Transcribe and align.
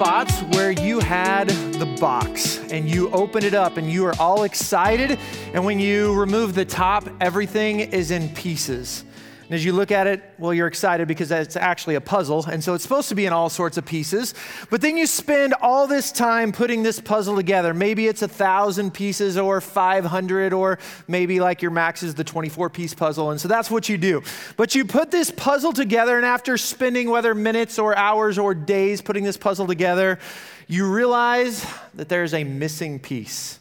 spots 0.00 0.40
where 0.56 0.70
you 0.70 0.98
had 0.98 1.46
the 1.74 1.84
box 2.00 2.58
and 2.70 2.88
you 2.88 3.10
open 3.10 3.44
it 3.44 3.52
up 3.52 3.76
and 3.76 3.92
you 3.92 4.06
are 4.06 4.14
all 4.18 4.44
excited. 4.44 5.18
And 5.52 5.62
when 5.62 5.78
you 5.78 6.18
remove 6.18 6.54
the 6.54 6.64
top, 6.64 7.06
everything 7.20 7.80
is 7.80 8.10
in 8.10 8.30
pieces. 8.30 9.04
And 9.50 9.56
as 9.56 9.64
you 9.64 9.72
look 9.72 9.90
at 9.90 10.06
it, 10.06 10.22
well, 10.38 10.54
you're 10.54 10.68
excited 10.68 11.08
because 11.08 11.32
it's 11.32 11.56
actually 11.56 11.96
a 11.96 12.00
puzzle. 12.00 12.46
And 12.46 12.62
so 12.62 12.74
it's 12.74 12.84
supposed 12.84 13.08
to 13.08 13.16
be 13.16 13.26
in 13.26 13.32
all 13.32 13.50
sorts 13.50 13.76
of 13.76 13.84
pieces. 13.84 14.32
But 14.70 14.80
then 14.80 14.96
you 14.96 15.06
spend 15.06 15.54
all 15.54 15.88
this 15.88 16.12
time 16.12 16.52
putting 16.52 16.84
this 16.84 17.00
puzzle 17.00 17.34
together. 17.34 17.74
Maybe 17.74 18.06
it's 18.06 18.22
a 18.22 18.28
thousand 18.28 18.94
pieces 18.94 19.36
or 19.36 19.60
500, 19.60 20.52
or 20.52 20.78
maybe 21.08 21.40
like 21.40 21.62
your 21.62 21.72
max 21.72 22.04
is 22.04 22.14
the 22.14 22.22
24 22.22 22.70
piece 22.70 22.94
puzzle. 22.94 23.32
And 23.32 23.40
so 23.40 23.48
that's 23.48 23.72
what 23.72 23.88
you 23.88 23.98
do. 23.98 24.22
But 24.56 24.76
you 24.76 24.84
put 24.84 25.10
this 25.10 25.32
puzzle 25.32 25.72
together, 25.72 26.16
and 26.16 26.24
after 26.24 26.56
spending 26.56 27.10
whether 27.10 27.34
minutes 27.34 27.76
or 27.76 27.96
hours 27.96 28.38
or 28.38 28.54
days 28.54 29.02
putting 29.02 29.24
this 29.24 29.36
puzzle 29.36 29.66
together, 29.66 30.20
you 30.68 30.88
realize 30.88 31.66
that 31.94 32.08
there's 32.08 32.34
a 32.34 32.44
missing 32.44 33.00
piece. 33.00 33.59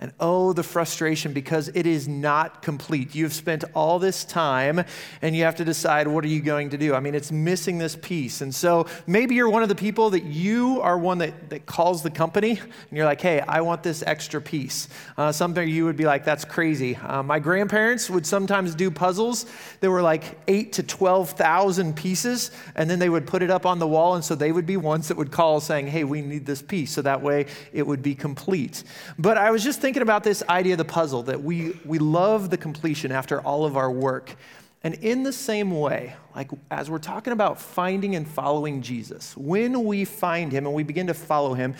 And 0.00 0.12
oh, 0.20 0.52
the 0.52 0.62
frustration 0.62 1.32
because 1.32 1.72
it 1.74 1.84
is 1.84 2.06
not 2.06 2.62
complete. 2.62 3.16
You've 3.16 3.32
spent 3.32 3.64
all 3.74 3.98
this 3.98 4.24
time 4.24 4.84
and 5.22 5.34
you 5.34 5.42
have 5.42 5.56
to 5.56 5.64
decide 5.64 6.06
what 6.06 6.24
are 6.24 6.28
you 6.28 6.40
going 6.40 6.70
to 6.70 6.78
do. 6.78 6.94
I 6.94 7.00
mean, 7.00 7.16
it's 7.16 7.32
missing 7.32 7.78
this 7.78 7.96
piece. 7.96 8.40
And 8.40 8.54
so 8.54 8.86
maybe 9.08 9.34
you're 9.34 9.50
one 9.50 9.64
of 9.64 9.68
the 9.68 9.74
people 9.74 10.10
that 10.10 10.22
you 10.22 10.80
are 10.82 10.96
one 10.96 11.18
that, 11.18 11.50
that 11.50 11.66
calls 11.66 12.04
the 12.04 12.12
company 12.12 12.50
and 12.50 12.92
you're 12.92 13.06
like, 13.06 13.20
hey, 13.20 13.40
I 13.40 13.60
want 13.62 13.82
this 13.82 14.04
extra 14.06 14.40
piece. 14.40 14.88
Uh, 15.16 15.32
something 15.32 15.68
you 15.68 15.84
would 15.86 15.96
be 15.96 16.06
like, 16.06 16.24
that's 16.24 16.44
crazy. 16.44 16.94
Uh, 16.94 17.24
my 17.24 17.40
grandparents 17.40 18.08
would 18.08 18.24
sometimes 18.24 18.76
do 18.76 18.92
puzzles 18.92 19.46
that 19.80 19.90
were 19.90 20.02
like 20.02 20.38
eight 20.46 20.74
to 20.74 20.84
12,000 20.84 21.96
pieces 21.96 22.52
and 22.76 22.88
then 22.88 23.00
they 23.00 23.08
would 23.08 23.26
put 23.26 23.42
it 23.42 23.50
up 23.50 23.66
on 23.66 23.80
the 23.80 23.88
wall. 23.88 24.14
And 24.14 24.24
so 24.24 24.36
they 24.36 24.52
would 24.52 24.66
be 24.66 24.76
ones 24.76 25.08
that 25.08 25.16
would 25.16 25.32
call 25.32 25.58
saying, 25.58 25.88
hey, 25.88 26.04
we 26.04 26.22
need 26.22 26.46
this 26.46 26.62
piece. 26.62 26.92
So 26.92 27.02
that 27.02 27.20
way 27.20 27.46
it 27.72 27.84
would 27.84 28.00
be 28.00 28.14
complete. 28.14 28.84
But 29.18 29.36
I 29.36 29.50
was 29.50 29.64
just 29.64 29.80
thinking, 29.80 29.87
thinking 29.88 30.02
about 30.02 30.22
this 30.22 30.42
idea 30.50 30.74
of 30.74 30.78
the 30.78 30.84
puzzle 30.84 31.22
that 31.22 31.42
we, 31.42 31.72
we 31.86 31.98
love 31.98 32.50
the 32.50 32.58
completion 32.58 33.10
after 33.10 33.40
all 33.40 33.64
of 33.64 33.74
our 33.74 33.90
work. 33.90 34.36
And 34.82 34.92
in 34.96 35.22
the 35.22 35.32
same 35.32 35.70
way, 35.70 36.14
like 36.36 36.50
as 36.70 36.90
we're 36.90 36.98
talking 36.98 37.32
about 37.32 37.58
finding 37.58 38.14
and 38.14 38.28
following 38.28 38.82
Jesus, 38.82 39.34
when 39.34 39.84
we 39.84 40.04
find 40.04 40.52
him 40.52 40.66
and 40.66 40.74
we 40.74 40.82
begin 40.82 41.06
to 41.06 41.14
follow 41.14 41.54
him, 41.54 41.74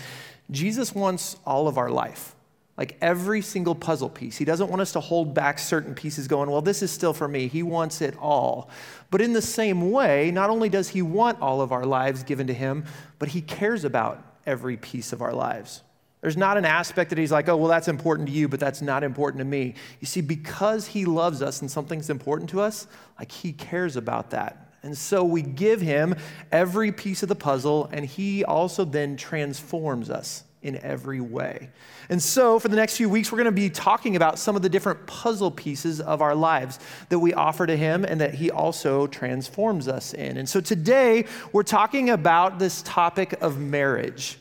Jesus 0.51 0.95
wants 0.95 1.36
all 1.45 1.69
of 1.69 1.77
our 1.77 1.91
life. 1.91 2.34
Like 2.79 2.97
every 3.03 3.42
single 3.42 3.75
puzzle 3.75 4.09
piece. 4.09 4.39
He 4.39 4.47
doesn't 4.47 4.70
want 4.70 4.81
us 4.81 4.92
to 4.92 5.01
hold 5.01 5.34
back 5.34 5.59
certain 5.59 5.95
pieces 5.95 6.27
going, 6.27 6.48
well, 6.51 6.62
this 6.62 6.83
is 6.83 6.91
still 6.91 7.12
for 7.12 7.29
me. 7.29 7.47
He 7.47 7.62
wants 7.62 8.01
it 8.01 8.17
all. 8.19 8.70
But 9.11 9.20
in 9.20 9.34
the 9.34 9.42
same 9.42 9.91
way, 9.91 10.31
not 10.31 10.48
only 10.48 10.70
does 10.70 10.89
he 10.89 11.03
want 11.03 11.42
all 11.42 11.61
of 11.61 11.73
our 11.73 11.84
lives 11.84 12.23
given 12.23 12.47
to 12.47 12.55
him, 12.55 12.86
but 13.19 13.29
he 13.29 13.42
cares 13.42 13.84
about 13.84 14.25
every 14.47 14.79
piece 14.79 15.12
of 15.12 15.20
our 15.20 15.34
lives. 15.34 15.83
There's 16.20 16.36
not 16.36 16.56
an 16.56 16.64
aspect 16.64 17.11
that 17.11 17.19
he's 17.19 17.30
like, 17.30 17.48
oh, 17.48 17.56
well, 17.56 17.69
that's 17.69 17.88
important 17.88 18.28
to 18.28 18.34
you, 18.34 18.48
but 18.48 18.58
that's 18.58 18.83
not 18.83 19.05
important 19.05 19.41
to 19.41 19.44
me. 19.44 19.74
You 20.00 20.06
see, 20.06 20.20
because 20.20 20.86
he 20.86 21.05
loves 21.05 21.42
us 21.42 21.61
and 21.61 21.70
something's 21.70 22.11
important 22.11 22.50
to 22.50 22.61
us, 22.61 22.88
like 23.19 23.30
he 23.30 23.52
cares 23.52 23.97
about 23.97 24.30
that. 24.30 24.69
And 24.83 24.96
so 24.96 25.24
we 25.24 25.42
give 25.42 25.80
him 25.80 26.14
every 26.50 26.92
piece 26.92 27.22
of 27.22 27.28
the 27.28 27.34
puzzle, 27.34 27.89
and 27.92 28.05
he 28.05 28.44
also 28.44 28.84
then 28.84 29.16
transforms 29.16 30.11
us 30.11 30.44
in 30.62 30.77
every 30.78 31.20
way. 31.20 31.70
And 32.08 32.22
so, 32.22 32.58
for 32.58 32.69
the 32.69 32.77
next 32.77 32.96
few 32.96 33.08
weeks, 33.08 33.30
we're 33.30 33.39
going 33.39 33.46
to 33.46 33.52
be 33.52 33.70
talking 33.70 34.16
about 34.16 34.39
some 34.39 34.56
of 34.56 34.62
the 34.62 34.69
different 34.69 35.06
puzzle 35.06 35.50
pieces 35.50 36.00
of 36.00 36.20
our 36.20 36.34
lives 36.34 36.80
that 37.11 37.19
we 37.19 37.33
offer 37.33 37.66
to 37.66 37.77
Him 37.77 38.05
and 38.05 38.20
that 38.20 38.34
He 38.34 38.50
also 38.50 39.06
transforms 39.06 39.89
us 39.89 40.14
in. 40.14 40.36
And 40.36 40.48
so, 40.48 40.61
today, 40.61 41.27
we're 41.52 41.62
talking 41.62 42.11
about 42.11 42.58
this 42.58 42.83
topic 42.83 43.40
of 43.40 43.58
marriage 43.58 44.39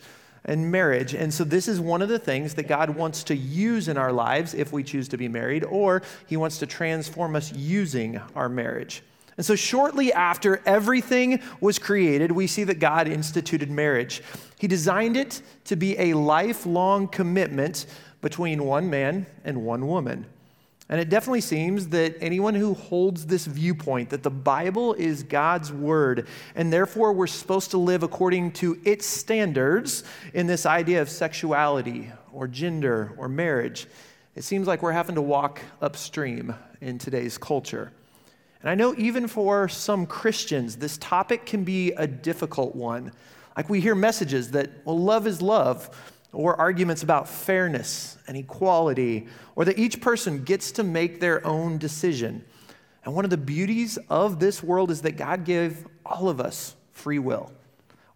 and 0.47 0.72
marriage. 0.72 1.13
And 1.13 1.34
so, 1.34 1.44
this 1.44 1.68
is 1.68 1.80
one 1.80 2.02
of 2.02 2.09
the 2.09 2.19
things 2.19 2.53
that 2.56 2.68
God 2.68 2.90
wants 2.90 3.24
to 3.25 3.35
use 3.35 3.88
in 3.88 3.97
our 3.97 4.12
lives 4.12 4.53
if 4.53 4.72
we 4.72 4.84
choose 4.84 5.08
to 5.09 5.18
be 5.18 5.28
married, 5.28 5.63
or 5.66 6.02
He 6.25 6.38
wants 6.38 6.58
to 6.59 6.66
transform 6.66 7.35
us 7.35 7.53
using 7.53 8.19
our 8.35 8.50
marriage. 8.50 9.03
And 9.35 9.46
so, 9.46 9.56
shortly 9.56 10.12
after 10.12 10.62
everything 10.66 11.41
was 11.62 11.78
created, 11.78 12.31
we 12.31 12.47
see 12.47 12.63
that 12.63 12.80
God 12.80 13.08
instituted 13.08 13.69
marriage. 13.69 14.24
He 14.58 14.68
designed 14.68 15.18
it 15.18 15.41
to 15.66 15.75
be 15.75 15.97
a 16.00 16.13
lifelong 16.16 17.08
commitment 17.08 17.85
between 18.22 18.64
one 18.64 18.90
man 18.90 19.28
and 19.44 19.64
one 19.64 19.88
woman. 19.88 20.25
And 20.89 21.01
it 21.01 21.09
definitely 21.09 21.41
seems 21.41 21.89
that 21.89 22.15
anyone 22.21 22.55
who 22.55 22.73
holds 22.73 23.25
this 23.25 23.45
viewpoint 23.45 24.09
that 24.11 24.23
the 24.23 24.29
Bible 24.29 24.93
is 24.93 25.21
God's 25.23 25.71
word, 25.71 26.27
and 26.55 26.71
therefore 26.71 27.11
we're 27.11 27.27
supposed 27.27 27.71
to 27.71 27.77
live 27.77 28.03
according 28.03 28.51
to 28.53 28.79
its 28.85 29.05
standards 29.05 30.03
in 30.33 30.47
this 30.47 30.65
idea 30.65 31.01
of 31.01 31.09
sexuality 31.09 32.09
or 32.31 32.47
gender 32.47 33.13
or 33.17 33.27
marriage, 33.27 33.87
it 34.35 34.43
seems 34.43 34.67
like 34.67 34.81
we're 34.81 34.91
having 34.91 35.15
to 35.15 35.21
walk 35.21 35.59
upstream 35.81 36.53
in 36.79 36.99
today's 36.99 37.37
culture. 37.37 37.91
And 38.61 38.69
I 38.69 38.75
know 38.75 38.95
even 38.97 39.27
for 39.27 39.67
some 39.67 40.05
Christians, 40.05 40.77
this 40.77 40.97
topic 40.99 41.45
can 41.45 41.63
be 41.63 41.91
a 41.93 42.07
difficult 42.07 42.75
one. 42.75 43.11
Like 43.55 43.69
we 43.69 43.81
hear 43.81 43.95
messages 43.95 44.51
that, 44.51 44.69
well, 44.85 44.97
love 44.97 45.25
is 45.27 45.41
love 45.41 45.89
or 46.33 46.59
arguments 46.59 47.03
about 47.03 47.27
fairness 47.27 48.17
and 48.27 48.35
equality, 48.35 49.27
or 49.55 49.65
that 49.65 49.79
each 49.79 50.01
person 50.01 50.43
gets 50.43 50.71
to 50.73 50.83
make 50.83 51.19
their 51.19 51.45
own 51.45 51.77
decision. 51.77 52.43
And 53.03 53.15
one 53.15 53.23
of 53.23 53.31
the 53.31 53.38
beauties 53.38 53.97
of 54.09 54.39
this 54.39 54.61
world 54.61 54.91
is 54.91 55.01
that 55.03 55.16
God 55.17 55.45
gave 55.45 55.87
all 56.05 56.27
of 56.29 56.41
us 56.41 56.75
free 56.91 57.19
will. 57.19 57.51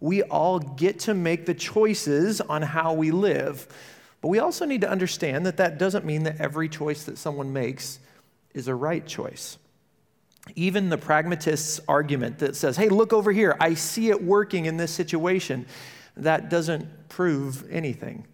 We 0.00 0.22
all 0.22 0.58
get 0.58 0.98
to 1.00 1.14
make 1.14 1.46
the 1.46 1.54
choices 1.54 2.40
on 2.40 2.62
how 2.62 2.92
we 2.92 3.10
live. 3.10 3.66
But 4.20 4.28
we 4.28 4.38
also 4.38 4.66
need 4.66 4.82
to 4.82 4.90
understand 4.90 5.46
that 5.46 5.56
that 5.56 5.78
doesn't 5.78 6.04
mean 6.04 6.24
that 6.24 6.40
every 6.40 6.68
choice 6.68 7.04
that 7.04 7.18
someone 7.18 7.52
makes 7.52 7.98
is 8.52 8.68
a 8.68 8.74
right 8.74 9.06
choice. 9.06 9.58
Even 10.54 10.90
the 10.90 10.98
pragmatist's 10.98 11.80
argument 11.88 12.40
that 12.40 12.56
says, 12.56 12.76
hey, 12.76 12.88
look 12.88 13.12
over 13.12 13.32
here, 13.32 13.56
I 13.60 13.74
see 13.74 14.10
it 14.10 14.22
working 14.22 14.66
in 14.66 14.76
this 14.76 14.90
situation 14.92 15.66
that 16.16 16.48
doesn't 16.50 17.08
prove 17.08 17.68
anything. 17.70 18.26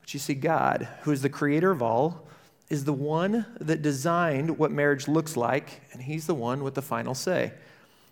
But 0.00 0.14
you 0.14 0.20
see, 0.20 0.34
God, 0.34 0.88
who 1.02 1.12
is 1.12 1.22
the 1.22 1.28
creator 1.28 1.70
of 1.70 1.82
all, 1.82 2.26
is 2.68 2.84
the 2.84 2.92
one 2.92 3.46
that 3.60 3.82
designed 3.82 4.58
what 4.58 4.70
marriage 4.70 5.08
looks 5.08 5.36
like, 5.36 5.82
and 5.92 6.02
He's 6.02 6.26
the 6.26 6.34
one 6.34 6.62
with 6.62 6.74
the 6.74 6.82
final 6.82 7.14
say. 7.14 7.52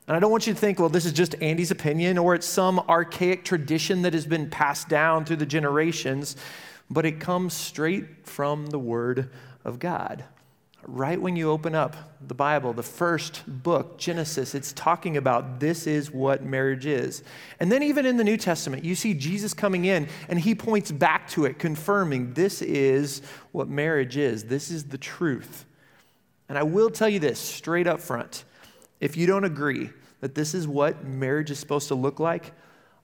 And 0.06 0.16
I 0.16 0.20
don't 0.20 0.30
want 0.30 0.46
you 0.46 0.54
to 0.54 0.58
think, 0.58 0.80
well, 0.80 0.88
this 0.88 1.04
is 1.04 1.12
just 1.12 1.34
Andy's 1.42 1.70
opinion 1.70 2.16
or 2.16 2.34
it's 2.34 2.46
some 2.46 2.78
archaic 2.80 3.44
tradition 3.44 4.02
that 4.02 4.14
has 4.14 4.26
been 4.26 4.48
passed 4.48 4.88
down 4.88 5.24
through 5.24 5.36
the 5.36 5.46
generations, 5.46 6.36
but 6.88 7.04
it 7.04 7.20
comes 7.20 7.52
straight 7.52 8.26
from 8.26 8.66
the 8.66 8.78
Word 8.78 9.30
of 9.64 9.78
God 9.78 10.24
right 10.86 11.20
when 11.20 11.36
you 11.36 11.50
open 11.50 11.74
up 11.74 11.96
the 12.26 12.34
Bible, 12.34 12.72
the 12.72 12.82
first 12.82 13.42
book, 13.46 13.98
Genesis, 13.98 14.54
it's 14.54 14.72
talking 14.72 15.16
about 15.16 15.60
this 15.60 15.86
is 15.86 16.10
what 16.10 16.42
marriage 16.42 16.86
is. 16.86 17.22
And 17.60 17.70
then, 17.70 17.82
even 17.82 18.06
in 18.06 18.16
the 18.16 18.24
New 18.24 18.36
Testament, 18.36 18.84
you 18.84 18.94
see 18.94 19.14
Jesus 19.14 19.54
coming 19.54 19.84
in 19.84 20.08
and 20.28 20.38
he 20.38 20.54
points 20.54 20.90
back 20.90 21.28
to 21.30 21.44
it, 21.44 21.58
confirming 21.58 22.34
this 22.34 22.62
is 22.62 23.22
what 23.52 23.68
marriage 23.68 24.16
is. 24.16 24.44
This 24.44 24.70
is 24.70 24.84
the 24.84 24.98
truth. 24.98 25.64
And 26.48 26.56
I 26.56 26.62
will 26.62 26.90
tell 26.90 27.08
you 27.08 27.18
this 27.18 27.38
straight 27.38 27.86
up 27.86 28.00
front 28.00 28.44
if 29.00 29.16
you 29.16 29.26
don't 29.26 29.44
agree 29.44 29.90
that 30.20 30.34
this 30.34 30.54
is 30.54 30.66
what 30.66 31.04
marriage 31.04 31.50
is 31.50 31.58
supposed 31.58 31.88
to 31.88 31.94
look 31.94 32.18
like, 32.18 32.52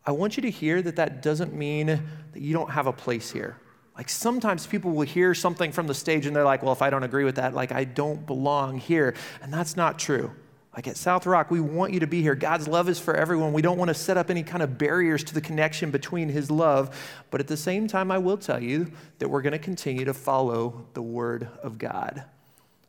I 0.06 0.12
want 0.12 0.36
you 0.36 0.42
to 0.42 0.50
hear 0.50 0.82
that 0.82 0.96
that 0.96 1.22
doesn't 1.22 1.54
mean 1.54 1.86
that 1.86 2.02
you 2.34 2.52
don't 2.52 2.70
have 2.70 2.86
a 2.86 2.92
place 2.92 3.30
here. 3.30 3.56
Like 3.96 4.08
sometimes 4.08 4.66
people 4.66 4.90
will 4.90 5.06
hear 5.06 5.34
something 5.34 5.70
from 5.70 5.86
the 5.86 5.94
stage 5.94 6.26
and 6.26 6.34
they're 6.34 6.44
like, 6.44 6.62
well, 6.62 6.72
if 6.72 6.82
I 6.82 6.90
don't 6.90 7.04
agree 7.04 7.24
with 7.24 7.36
that, 7.36 7.54
like 7.54 7.70
I 7.72 7.84
don't 7.84 8.26
belong 8.26 8.78
here. 8.78 9.14
And 9.40 9.52
that's 9.52 9.76
not 9.76 9.98
true. 9.98 10.32
Like 10.74 10.88
at 10.88 10.96
South 10.96 11.24
Rock, 11.24 11.52
we 11.52 11.60
want 11.60 11.92
you 11.92 12.00
to 12.00 12.06
be 12.08 12.20
here. 12.20 12.34
God's 12.34 12.66
love 12.66 12.88
is 12.88 12.98
for 12.98 13.14
everyone. 13.14 13.52
We 13.52 13.62
don't 13.62 13.78
want 13.78 13.90
to 13.90 13.94
set 13.94 14.16
up 14.16 14.28
any 14.28 14.42
kind 14.42 14.60
of 14.60 14.76
barriers 14.76 15.22
to 15.24 15.34
the 15.34 15.40
connection 15.40 15.92
between 15.92 16.28
His 16.28 16.50
love. 16.50 17.22
But 17.30 17.40
at 17.40 17.46
the 17.46 17.56
same 17.56 17.86
time, 17.86 18.10
I 18.10 18.18
will 18.18 18.36
tell 18.36 18.60
you 18.60 18.90
that 19.20 19.28
we're 19.28 19.42
going 19.42 19.52
to 19.52 19.58
continue 19.60 20.04
to 20.04 20.14
follow 20.14 20.84
the 20.94 21.02
Word 21.02 21.46
of 21.62 21.78
God. 21.78 22.24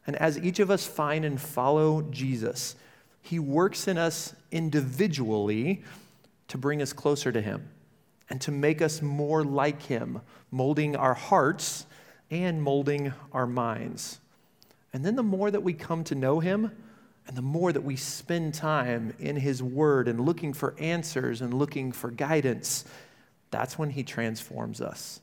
And 0.08 0.16
as 0.16 0.40
each 0.40 0.60
of 0.60 0.72
us 0.72 0.88
find 0.88 1.24
and 1.26 1.40
follow 1.40 2.02
Jesus, 2.10 2.76
He 3.22 3.38
works 3.38 3.88
in 3.88 4.00
us 4.00 4.34
individually 4.52 5.84
to 6.48 6.58
bring 6.58 6.82
us 6.82 6.92
closer 6.92 7.32
to 7.32 7.42
Him 7.42 7.70
and 8.30 8.42
to 8.42 8.52
make 8.52 8.82
us 8.82 9.02
more 9.02 9.44
like 9.44 9.84
Him, 9.84 10.22
molding 10.52 10.96
our 10.96 11.14
hearts 11.14 11.86
and 12.32 12.62
molding 12.62 13.14
our 13.32 13.48
minds. 13.48 14.20
And 14.94 15.06
then 15.06 15.16
the 15.16 15.24
more 15.24 15.52
that 15.52 15.64
we 15.64 15.74
come 15.74 16.04
to 16.06 16.16
know 16.16 16.40
Him, 16.40 16.72
and 17.28 17.36
the 17.36 17.42
more 17.42 17.72
that 17.72 17.84
we 17.84 17.96
spend 17.96 18.54
time 18.54 19.14
in 19.20 19.36
His 19.36 19.62
Word 19.62 20.08
and 20.08 20.22
looking 20.22 20.54
for 20.54 20.76
answers 20.80 21.42
and 21.42 21.54
looking 21.54 21.92
for 21.92 22.12
guidance, 22.12 22.86
that's 23.52 23.78
when 23.78 23.90
He 23.90 24.04
transforms 24.04 24.82
us. 24.82 25.22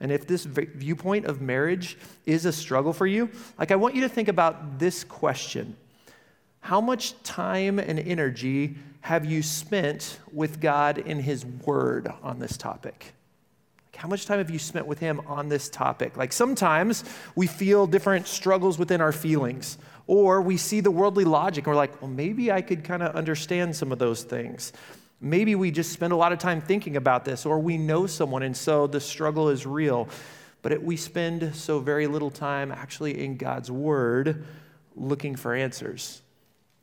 And 0.00 0.12
if 0.12 0.26
this 0.26 0.44
viewpoint 0.44 1.26
of 1.26 1.40
marriage 1.40 1.98
is 2.24 2.44
a 2.44 2.52
struggle 2.52 2.92
for 2.92 3.06
you, 3.06 3.30
like 3.58 3.72
I 3.72 3.76
want 3.76 3.94
you 3.94 4.02
to 4.02 4.08
think 4.08 4.28
about 4.28 4.78
this 4.78 5.04
question 5.04 5.76
How 6.60 6.80
much 6.80 7.20
time 7.22 7.78
and 7.78 7.98
energy 7.98 8.76
have 9.00 9.24
you 9.24 9.42
spent 9.42 10.18
with 10.32 10.60
God 10.60 10.98
in 10.98 11.20
His 11.20 11.46
Word 11.46 12.12
on 12.22 12.38
this 12.38 12.56
topic? 12.56 13.14
How 13.96 14.06
much 14.06 14.26
time 14.26 14.38
have 14.38 14.50
you 14.50 14.58
spent 14.58 14.86
with 14.86 15.00
Him 15.00 15.20
on 15.26 15.48
this 15.48 15.68
topic? 15.68 16.16
Like 16.16 16.32
sometimes 16.32 17.04
we 17.34 17.46
feel 17.46 17.86
different 17.86 18.28
struggles 18.28 18.78
within 18.78 19.00
our 19.00 19.12
feelings, 19.12 19.76
or 20.06 20.40
we 20.40 20.56
see 20.56 20.80
the 20.80 20.90
worldly 20.90 21.24
logic 21.24 21.66
and 21.66 21.72
we're 21.72 21.76
like, 21.76 22.00
well, 22.00 22.10
maybe 22.10 22.52
I 22.52 22.62
could 22.62 22.84
kind 22.84 23.02
of 23.02 23.16
understand 23.16 23.74
some 23.74 23.90
of 23.90 23.98
those 23.98 24.22
things. 24.22 24.72
Maybe 25.20 25.56
we 25.56 25.72
just 25.72 25.90
spend 25.90 26.12
a 26.12 26.16
lot 26.16 26.32
of 26.32 26.38
time 26.38 26.60
thinking 26.60 26.96
about 26.96 27.24
this, 27.24 27.44
or 27.44 27.58
we 27.58 27.76
know 27.76 28.06
someone 28.06 28.44
and 28.44 28.56
so 28.56 28.86
the 28.86 29.00
struggle 29.00 29.48
is 29.48 29.66
real. 29.66 30.08
But 30.62 30.72
it, 30.72 30.82
we 30.82 30.96
spend 30.96 31.54
so 31.54 31.80
very 31.80 32.06
little 32.06 32.30
time 32.30 32.70
actually 32.70 33.24
in 33.24 33.36
God's 33.36 33.70
Word 33.70 34.44
looking 34.94 35.34
for 35.34 35.54
answers. 35.54 36.22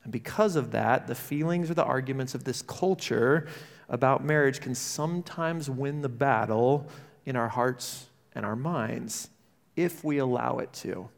And 0.06 0.12
because 0.12 0.56
of 0.56 0.72
that, 0.72 1.08
the 1.08 1.16
feelings 1.16 1.70
or 1.70 1.74
the 1.74 1.84
arguments 1.84 2.36
of 2.36 2.44
this 2.44 2.62
culture 2.62 3.48
about 3.90 4.24
marriage 4.24 4.62
can 4.62 4.76
sometimes 4.76 5.70
win 5.70 6.02
the 6.02 6.10
battle 6.10 6.88
in 7.26 7.36
our 7.36 7.50
hearts 7.50 8.06
and 8.36 8.46
our 8.46 8.56
minds 8.56 9.30
if 9.76 10.04
we 10.04 10.20
allow 10.20 10.60
it 10.60 10.72
to. 10.74 11.10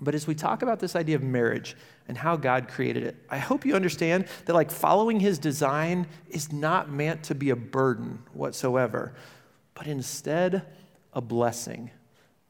But 0.00 0.14
as 0.14 0.26
we 0.26 0.36
talk 0.36 0.62
about 0.62 0.78
this 0.78 0.94
idea 0.94 1.16
of 1.16 1.22
marriage 1.22 1.76
and 2.06 2.16
how 2.16 2.36
God 2.36 2.68
created 2.68 3.02
it, 3.02 3.16
I 3.28 3.38
hope 3.38 3.66
you 3.66 3.74
understand 3.74 4.26
that 4.44 4.54
like 4.54 4.70
following 4.70 5.18
his 5.18 5.38
design 5.38 6.06
is 6.28 6.52
not 6.52 6.90
meant 6.90 7.24
to 7.24 7.34
be 7.34 7.50
a 7.50 7.56
burden 7.56 8.22
whatsoever, 8.32 9.14
but 9.74 9.88
instead 9.88 10.64
a 11.12 11.20
blessing 11.20 11.90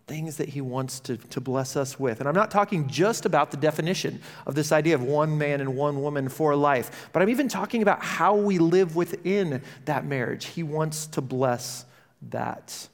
things 0.06 0.36
that 0.36 0.50
he 0.50 0.60
wants 0.60 1.00
to, 1.00 1.16
to 1.16 1.40
bless 1.40 1.76
us 1.76 1.98
with. 1.98 2.20
And 2.20 2.28
I'm 2.28 2.34
not 2.34 2.50
talking 2.50 2.88
just 2.88 3.24
about 3.24 3.50
the 3.50 3.56
definition 3.56 4.20
of 4.46 4.54
this 4.54 4.70
idea 4.70 4.94
of 4.94 5.02
one 5.02 5.38
man 5.38 5.60
and 5.60 5.76
one 5.76 6.02
woman 6.02 6.28
for 6.28 6.54
life, 6.54 7.08
but 7.12 7.22
I'm 7.22 7.30
even 7.30 7.48
talking 7.48 7.80
about 7.80 8.02
how 8.02 8.34
we 8.34 8.58
live 8.58 8.96
within 8.96 9.62
that 9.86 10.04
marriage. 10.04 10.46
He 10.46 10.62
wants 10.62 11.06
to 11.08 11.20
bless 11.20 11.86
that. 12.30 12.88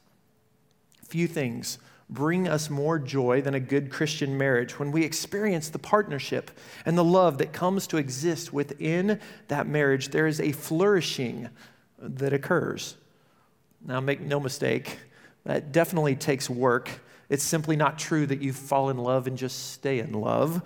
Few 1.05 1.27
things 1.27 1.79
bring 2.09 2.49
us 2.49 2.69
more 2.69 2.99
joy 2.99 3.41
than 3.41 3.55
a 3.55 3.61
good 3.61 3.89
Christian 3.91 4.37
marriage 4.37 4.79
when 4.79 4.91
we 4.91 5.05
experience 5.05 5.69
the 5.69 5.79
partnership 5.79 6.51
and 6.85 6.99
the 6.99 7.05
love 7.05 7.39
that 7.39 7.53
comes 7.53 7.87
to 7.87 7.97
exist 7.97 8.53
within 8.53 9.21
that 9.49 9.67
marriage. 9.67 10.09
There 10.09 10.27
is 10.27 10.41
a 10.41 10.51
flourishing 10.51 11.49
that 11.99 12.33
occurs. 12.33 12.97
Now, 13.85 14.01
make 14.01 14.21
no 14.21 14.41
mistake, 14.41 14.99
that 15.50 15.73
definitely 15.73 16.14
takes 16.14 16.49
work. 16.49 16.88
It's 17.29 17.43
simply 17.43 17.75
not 17.75 17.99
true 17.99 18.25
that 18.25 18.41
you 18.41 18.52
fall 18.52 18.88
in 18.88 18.99
love 18.99 19.26
and 19.26 19.37
just 19.37 19.73
stay 19.73 19.99
in 19.99 20.12
love. 20.12 20.62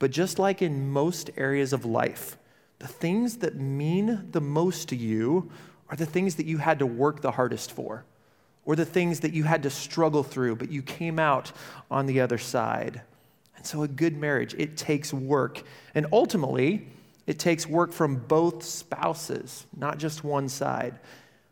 But 0.00 0.10
just 0.10 0.40
like 0.40 0.60
in 0.60 0.90
most 0.90 1.30
areas 1.36 1.72
of 1.72 1.84
life, 1.84 2.36
the 2.80 2.88
things 2.88 3.36
that 3.38 3.54
mean 3.54 4.26
the 4.32 4.40
most 4.40 4.88
to 4.88 4.96
you 4.96 5.52
are 5.88 5.94
the 5.94 6.04
things 6.04 6.34
that 6.34 6.46
you 6.46 6.58
had 6.58 6.80
to 6.80 6.86
work 6.86 7.20
the 7.20 7.30
hardest 7.30 7.70
for, 7.70 8.04
or 8.64 8.74
the 8.74 8.84
things 8.84 9.20
that 9.20 9.34
you 9.34 9.44
had 9.44 9.62
to 9.62 9.70
struggle 9.70 10.24
through, 10.24 10.56
but 10.56 10.68
you 10.68 10.82
came 10.82 11.20
out 11.20 11.52
on 11.88 12.06
the 12.06 12.20
other 12.20 12.38
side. 12.38 13.02
And 13.56 13.64
so, 13.64 13.84
a 13.84 13.88
good 13.88 14.16
marriage, 14.16 14.52
it 14.54 14.76
takes 14.76 15.14
work. 15.14 15.62
And 15.94 16.06
ultimately, 16.12 16.88
it 17.28 17.38
takes 17.38 17.68
work 17.68 17.92
from 17.92 18.16
both 18.16 18.64
spouses, 18.64 19.64
not 19.76 19.98
just 19.98 20.24
one 20.24 20.48
side. 20.48 20.98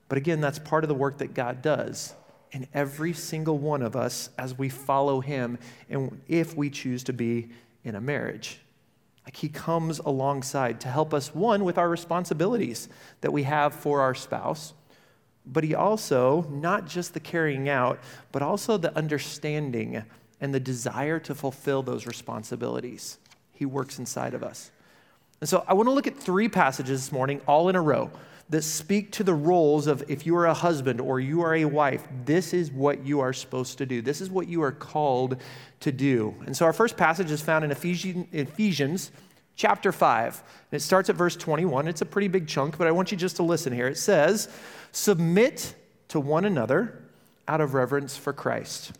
But 0.09 0.19
again, 0.19 0.41
that's 0.41 0.59
part 0.59 0.83
of 0.83 0.89
the 0.89 0.95
work 0.95 1.19
that 1.19 1.33
God 1.33 1.63
does 1.63 2.13
in 2.53 2.67
every 2.73 3.13
single 3.13 3.59
one 3.59 3.83
of 3.83 3.97
us 3.97 4.31
as 4.39 4.57
we 4.57 4.69
follow 4.69 5.21
him 5.21 5.59
and 5.91 6.21
if 6.29 6.57
we 6.57 6.71
choose 6.71 7.05
to 7.05 7.13
be 7.13 7.51
in 7.85 7.95
a 7.95 8.01
marriage. 8.01 8.61
Like 9.25 9.37
he 9.37 9.49
comes 9.49 9.99
alongside 9.99 10.81
to 10.83 10.89
help 10.89 11.13
us, 11.13 11.35
one, 11.35 11.65
with 11.65 11.79
our 11.79 11.89
responsibilities 11.89 12.89
that 13.23 13.33
we 13.33 13.43
have 13.43 13.75
for 13.75 14.01
our 14.01 14.15
spouse, 14.15 14.73
but 15.45 15.65
he 15.65 15.75
also, 15.75 16.47
not 16.51 16.87
just 16.87 17.15
the 17.15 17.21
carrying 17.21 17.69
out, 17.69 18.01
but 18.33 18.43
also 18.43 18.77
the 18.77 18.97
understanding 18.97 20.05
and 20.41 20.55
the 20.55 20.61
desire 20.61 21.19
to 21.21 21.35
fulfill 21.35 21.83
those 21.83 22.07
responsibilities. 22.07 23.19
He 23.53 23.65
works 23.65 23.99
inside 23.99 24.35
of 24.35 24.43
us. 24.43 24.71
And 25.41 25.49
so 25.49 25.65
I 25.67 25.75
want 25.75 25.89
to 25.89 25.93
look 25.93 26.07
at 26.07 26.17
three 26.17 26.49
passages 26.49 27.01
this 27.01 27.13
morning, 27.13 27.41
all 27.47 27.69
in 27.69 27.77
a 27.77 27.83
row 27.83 28.11
that 28.49 28.63
speak 28.63 29.11
to 29.13 29.25
the 29.25 29.35
roles 29.35 29.87
of 29.87 30.05
if 30.09 30.25
you 30.25 30.37
are 30.37 30.47
a 30.47 30.55
husband 30.55 31.01
or 31.01 31.19
you 31.19 31.43
are 31.43 31.55
a 31.55 31.65
wife, 31.65 32.07
this 32.25 32.55
is 32.55 32.71
what 32.71 33.05
you 33.05 33.21
are 33.21 33.33
supposed 33.33 33.79
to 33.79 33.87
do. 33.87 34.01
This 34.01 34.21
is 34.21 34.31
what 34.31 34.47
you 34.47 34.63
are 34.63 34.73
called 34.73 35.37
to 35.81 35.91
do. 35.91 36.35
And 36.47 36.57
so 36.57 36.65
our 36.65 36.73
first 36.73 36.97
passage 36.97 37.31
is 37.31 37.43
found 37.43 37.65
in 37.65 37.73
Ephesians, 37.73 38.27
Ephesians 38.33 39.11
chapter 39.57 39.91
5. 39.91 40.43
And 40.71 40.81
it 40.81 40.83
starts 40.83 41.11
at 41.11 41.17
verse 41.17 41.35
21. 41.35 41.89
It's 41.89 42.03
a 42.03 42.07
pretty 42.07 42.29
big 42.29 42.47
chunk, 42.47 42.79
but 42.79 42.87
I 42.87 42.93
want 42.93 43.11
you 43.11 43.19
just 43.19 43.37
to 43.37 43.43
listen 43.43 43.73
here. 43.73 43.89
It 43.89 43.99
says, 43.99 44.49
Submit 44.93 45.75
to 46.09 46.21
one 46.21 46.45
another 46.45 47.03
out 47.49 47.61
of 47.61 47.75
reverence 47.75 48.17
for 48.17 48.33
Christ. 48.33 48.93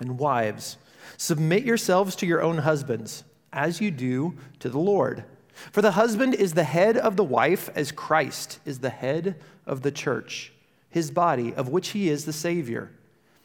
And 0.00 0.18
wives, 0.18 0.78
submit 1.18 1.64
yourselves 1.64 2.16
to 2.16 2.26
your 2.26 2.42
own 2.42 2.58
husbands 2.58 3.24
as 3.52 3.80
you 3.80 3.90
do 3.90 4.34
to 4.60 4.68
the 4.68 4.78
Lord. 4.78 5.24
For 5.72 5.82
the 5.82 5.92
husband 5.92 6.34
is 6.34 6.54
the 6.54 6.64
head 6.64 6.96
of 6.96 7.16
the 7.16 7.24
wife, 7.24 7.70
as 7.74 7.92
Christ 7.92 8.58
is 8.64 8.80
the 8.80 8.90
head 8.90 9.36
of 9.66 9.82
the 9.82 9.92
church, 9.92 10.52
his 10.90 11.10
body, 11.10 11.54
of 11.54 11.68
which 11.68 11.88
he 11.88 12.08
is 12.08 12.24
the 12.24 12.32
Savior. 12.32 12.90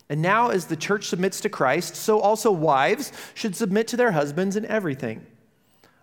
And 0.10 0.22
now, 0.22 0.50
as 0.50 0.66
the 0.66 0.76
church 0.76 1.08
submits 1.08 1.40
to 1.42 1.50
Christ, 1.50 1.96
so 1.96 2.20
also 2.20 2.52
wives 2.52 3.12
should 3.36 3.56
submit 3.56 3.88
to 3.90 3.98
their 3.98 4.12
husbands 4.12 4.56
in 4.56 4.66
everything. 4.66 5.26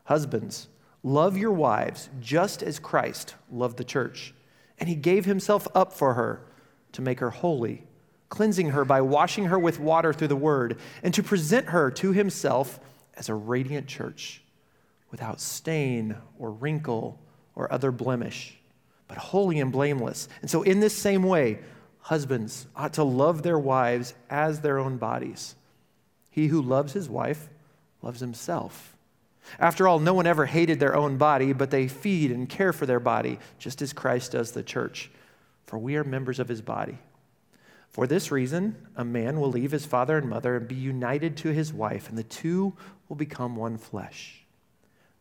Husbands, 0.04 0.68
love 1.02 1.36
your 1.36 1.50
wives 1.50 2.08
just 2.20 2.62
as 2.62 2.78
Christ 2.78 3.34
loved 3.50 3.76
the 3.76 3.84
church, 3.84 4.32
and 4.78 4.88
he 4.88 4.94
gave 4.94 5.24
himself 5.24 5.66
up 5.74 5.92
for 5.92 6.14
her 6.14 6.40
to 6.92 7.02
make 7.02 7.18
her 7.18 7.30
holy, 7.30 7.82
cleansing 8.28 8.70
her 8.70 8.84
by 8.84 9.00
washing 9.00 9.46
her 9.46 9.58
with 9.58 9.80
water 9.80 10.12
through 10.12 10.28
the 10.28 10.36
word, 10.36 10.78
and 11.02 11.12
to 11.14 11.22
present 11.22 11.66
her 11.70 11.90
to 11.90 12.12
himself 12.12 12.78
as 13.16 13.28
a 13.28 13.34
radiant 13.34 13.88
church 13.88 14.42
without 15.16 15.40
stain 15.40 16.14
or 16.38 16.50
wrinkle 16.50 17.18
or 17.54 17.72
other 17.72 17.90
blemish, 17.90 18.58
but 19.08 19.16
holy 19.16 19.60
and 19.60 19.72
blameless. 19.72 20.28
And 20.42 20.50
so, 20.50 20.62
in 20.62 20.80
this 20.80 20.94
same 20.94 21.22
way, 21.22 21.60
husbands 22.00 22.66
ought 22.76 22.92
to 22.92 23.02
love 23.02 23.42
their 23.42 23.58
wives 23.58 24.12
as 24.28 24.60
their 24.60 24.78
own 24.78 24.98
bodies. 24.98 25.54
He 26.30 26.48
who 26.48 26.60
loves 26.60 26.92
his 26.92 27.08
wife 27.08 27.48
loves 28.02 28.20
himself. 28.20 28.94
After 29.58 29.88
all, 29.88 30.00
no 30.00 30.12
one 30.12 30.26
ever 30.26 30.44
hated 30.44 30.80
their 30.80 30.94
own 30.94 31.16
body, 31.16 31.54
but 31.54 31.70
they 31.70 31.88
feed 31.88 32.30
and 32.30 32.46
care 32.46 32.74
for 32.74 32.84
their 32.84 33.00
body, 33.00 33.38
just 33.58 33.80
as 33.80 33.94
Christ 33.94 34.32
does 34.32 34.52
the 34.52 34.62
church. 34.62 35.10
For 35.64 35.78
we 35.78 35.96
are 35.96 36.04
members 36.04 36.38
of 36.38 36.48
his 36.48 36.60
body. 36.60 36.98
For 37.88 38.06
this 38.06 38.30
reason, 38.30 38.76
a 38.96 39.04
man 39.04 39.40
will 39.40 39.48
leave 39.48 39.70
his 39.70 39.86
father 39.86 40.18
and 40.18 40.28
mother 40.28 40.56
and 40.56 40.68
be 40.68 40.74
united 40.74 41.38
to 41.38 41.54
his 41.54 41.72
wife, 41.72 42.10
and 42.10 42.18
the 42.18 42.22
two 42.22 42.74
will 43.08 43.16
become 43.16 43.56
one 43.56 43.78
flesh. 43.78 44.42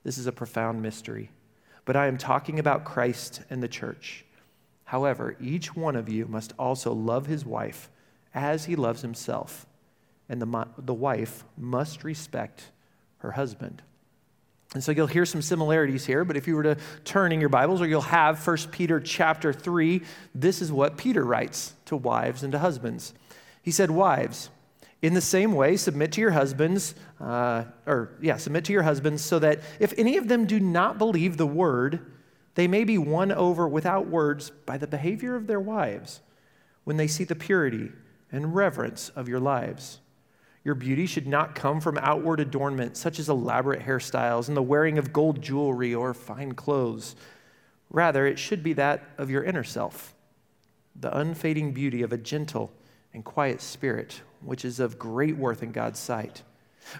This 0.05 0.19
is 0.19 0.27
a 0.27 0.31
profound 0.31 0.81
mystery. 0.81 1.31
But 1.83 1.97
I 1.97 2.07
am 2.07 2.17
talking 2.17 2.59
about 2.59 2.85
Christ 2.85 3.41
and 3.49 3.61
the 3.61 3.67
church. 3.67 4.23
However, 4.85 5.35
each 5.41 5.75
one 5.75 5.95
of 5.95 6.07
you 6.07 6.27
must 6.27 6.53
also 6.57 6.93
love 6.93 7.25
his 7.25 7.43
wife 7.43 7.89
as 8.33 8.65
he 8.65 8.75
loves 8.75 9.01
himself, 9.01 9.65
and 10.29 10.41
the, 10.41 10.67
the 10.77 10.93
wife 10.93 11.43
must 11.57 12.03
respect 12.03 12.69
her 13.17 13.31
husband. 13.31 13.81
And 14.73 14.83
so 14.83 14.91
you'll 14.91 15.07
hear 15.07 15.25
some 15.25 15.41
similarities 15.41 16.05
here, 16.05 16.23
but 16.23 16.37
if 16.37 16.47
you 16.47 16.55
were 16.55 16.63
to 16.63 16.77
turn 17.03 17.31
in 17.31 17.39
your 17.39 17.49
Bibles 17.49 17.81
or 17.81 17.87
you'll 17.87 18.01
have 18.01 18.45
1 18.45 18.57
Peter 18.71 18.99
chapter 18.99 19.53
3, 19.53 20.01
this 20.35 20.61
is 20.61 20.71
what 20.71 20.97
Peter 20.97 21.23
writes 21.23 21.73
to 21.85 21.95
wives 21.95 22.43
and 22.43 22.51
to 22.51 22.59
husbands. 22.59 23.13
He 23.63 23.71
said, 23.71 23.89
Wives, 23.89 24.49
in 25.05 25.13
the 25.13 25.21
same 25.21 25.53
way, 25.53 25.77
submit 25.77 26.11
to 26.13 26.21
your 26.21 26.31
husbands, 26.31 26.95
uh, 27.21 27.63
or 27.85 28.17
yeah, 28.21 28.37
submit 28.37 28.65
to 28.65 28.73
your 28.73 28.81
husbands, 28.81 29.23
so 29.23 29.37
that 29.37 29.59
if 29.79 29.93
any 29.99 30.17
of 30.17 30.27
them 30.27 30.47
do 30.47 30.59
not 30.59 30.97
believe 30.97 31.37
the 31.37 31.45
word, 31.45 32.11
they 32.55 32.67
may 32.67 32.83
be 32.83 32.97
won 32.97 33.31
over 33.31 33.67
without 33.67 34.07
words 34.07 34.49
by 34.65 34.77
the 34.77 34.87
behavior 34.87 35.35
of 35.35 35.45
their 35.45 35.59
wives 35.59 36.21
when 36.85 36.97
they 36.97 37.05
see 37.05 37.23
the 37.23 37.35
purity 37.35 37.91
and 38.31 38.55
reverence 38.55 39.09
of 39.09 39.29
your 39.29 39.39
lives. 39.39 39.99
Your 40.63 40.73
beauty 40.73 41.05
should 41.05 41.27
not 41.27 41.53
come 41.53 41.79
from 41.79 41.99
outward 41.99 42.39
adornment, 42.39 42.97
such 42.97 43.19
as 43.19 43.29
elaborate 43.29 43.85
hairstyles 43.85 44.47
and 44.47 44.57
the 44.57 44.63
wearing 44.63 44.97
of 44.97 45.13
gold 45.13 45.39
jewelry 45.39 45.93
or 45.93 46.15
fine 46.15 46.53
clothes. 46.53 47.15
Rather, 47.91 48.25
it 48.25 48.39
should 48.39 48.63
be 48.63 48.73
that 48.73 49.03
of 49.19 49.29
your 49.29 49.43
inner 49.43 49.63
self, 49.63 50.15
the 50.95 51.15
unfading 51.15 51.73
beauty 51.73 52.01
of 52.01 52.11
a 52.11 52.17
gentle 52.17 52.71
and 53.15 53.25
quiet 53.25 53.61
spirit, 53.61 54.21
which 54.43 54.63
is 54.63 54.79
of 54.79 54.99
great 54.99 55.37
worth 55.37 55.63
in 55.63 55.71
God's 55.71 55.97
sight. 55.99 56.43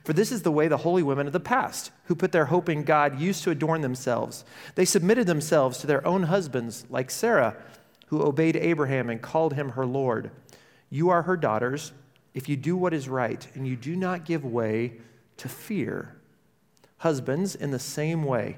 For 0.03 0.13
this 0.13 0.31
is 0.31 0.41
the 0.41 0.51
way 0.51 0.67
the 0.67 0.77
holy 0.77 1.03
women 1.03 1.27
of 1.27 1.33
the 1.33 1.39
past, 1.39 1.91
who 2.05 2.15
put 2.15 2.31
their 2.31 2.45
hope 2.45 2.69
in 2.69 2.83
God, 2.83 3.19
used 3.19 3.43
to 3.43 3.51
adorn 3.51 3.81
themselves. 3.81 4.43
They 4.73 4.85
submitted 4.85 5.27
themselves 5.27 5.77
to 5.79 5.87
their 5.87 6.05
own 6.07 6.23
husbands, 6.23 6.85
like 6.89 7.11
Sarah, 7.11 7.55
who 8.07 8.23
obeyed 8.23 8.55
Abraham 8.55 9.09
and 9.09 9.21
called 9.21 9.53
him 9.53 9.69
her 9.69 9.85
Lord. 9.85 10.31
You 10.89 11.09
are 11.09 11.23
her 11.23 11.37
daughters 11.37 11.91
if 12.33 12.49
you 12.49 12.55
do 12.55 12.75
what 12.75 12.93
is 12.93 13.07
right 13.09 13.47
and 13.53 13.67
you 13.67 13.75
do 13.75 13.95
not 13.95 14.25
give 14.25 14.43
way 14.43 14.93
to 15.37 15.49
fear. 15.49 16.15
Husbands, 16.97 17.55
in 17.55 17.71
the 17.71 17.79
same 17.79 18.23
way, 18.23 18.57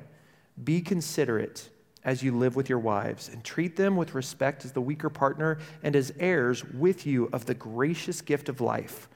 be 0.64 0.82
considerate 0.82 1.70
as 2.08 2.24
you 2.24 2.32
live 2.32 2.56
with 2.56 2.70
your 2.70 2.80
wives, 2.80 3.28
and 3.28 3.44
treat 3.44 3.76
them 3.76 3.98
with 3.98 4.16
respect 4.16 4.64
as 4.64 4.72
the 4.72 4.80
weaker 4.80 5.10
partner 5.10 5.60
and 5.84 5.94
as 5.94 6.14
heirs 6.22 6.64
with 6.64 7.06
you 7.06 7.30
of 7.34 7.46
the 7.46 7.54
gracious 7.54 8.22
gift 8.22 8.48
of 8.48 8.62
life, 8.62 9.10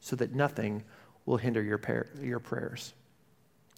so 0.00 0.14
that 0.14 0.32
nothing 0.32 0.84
will 1.26 1.38
hinder 1.38 1.60
your, 1.60 1.76
par- 1.76 2.06
your 2.22 2.38
prayers. 2.38 2.94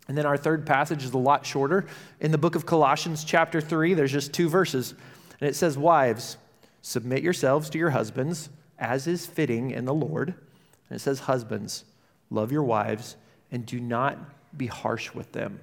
And 0.06 0.18
then 0.18 0.26
our 0.26 0.37
third 0.37 0.66
passage 0.66 1.02
is 1.02 1.14
a 1.14 1.18
lot 1.18 1.46
shorter. 1.46 1.87
In 2.20 2.30
the 2.30 2.37
book 2.37 2.54
of 2.54 2.66
Colossians, 2.66 3.25
chapter 3.25 3.62
3, 3.62 3.94
there's 3.94 4.12
just 4.12 4.34
two 4.34 4.50
verses. 4.50 4.92
And 5.40 5.48
it 5.48 5.56
says, 5.56 5.78
Wives, 5.78 6.37
submit 6.82 7.22
yourselves 7.22 7.70
to 7.70 7.78
your 7.78 7.90
husbands, 7.90 8.50
as 8.78 9.06
is 9.06 9.25
fitting 9.25 9.70
in 9.70 9.87
the 9.87 9.94
Lord. 9.94 10.28
And 10.90 10.96
it 10.96 11.00
says, 11.00 11.20
Husbands, 11.20 11.84
love 12.28 12.52
your 12.52 12.64
wives, 12.64 13.16
and 13.50 13.64
do 13.64 13.80
not 13.80 14.18
be 14.58 14.66
harsh 14.66 15.14
with 15.14 15.32
them. 15.32 15.60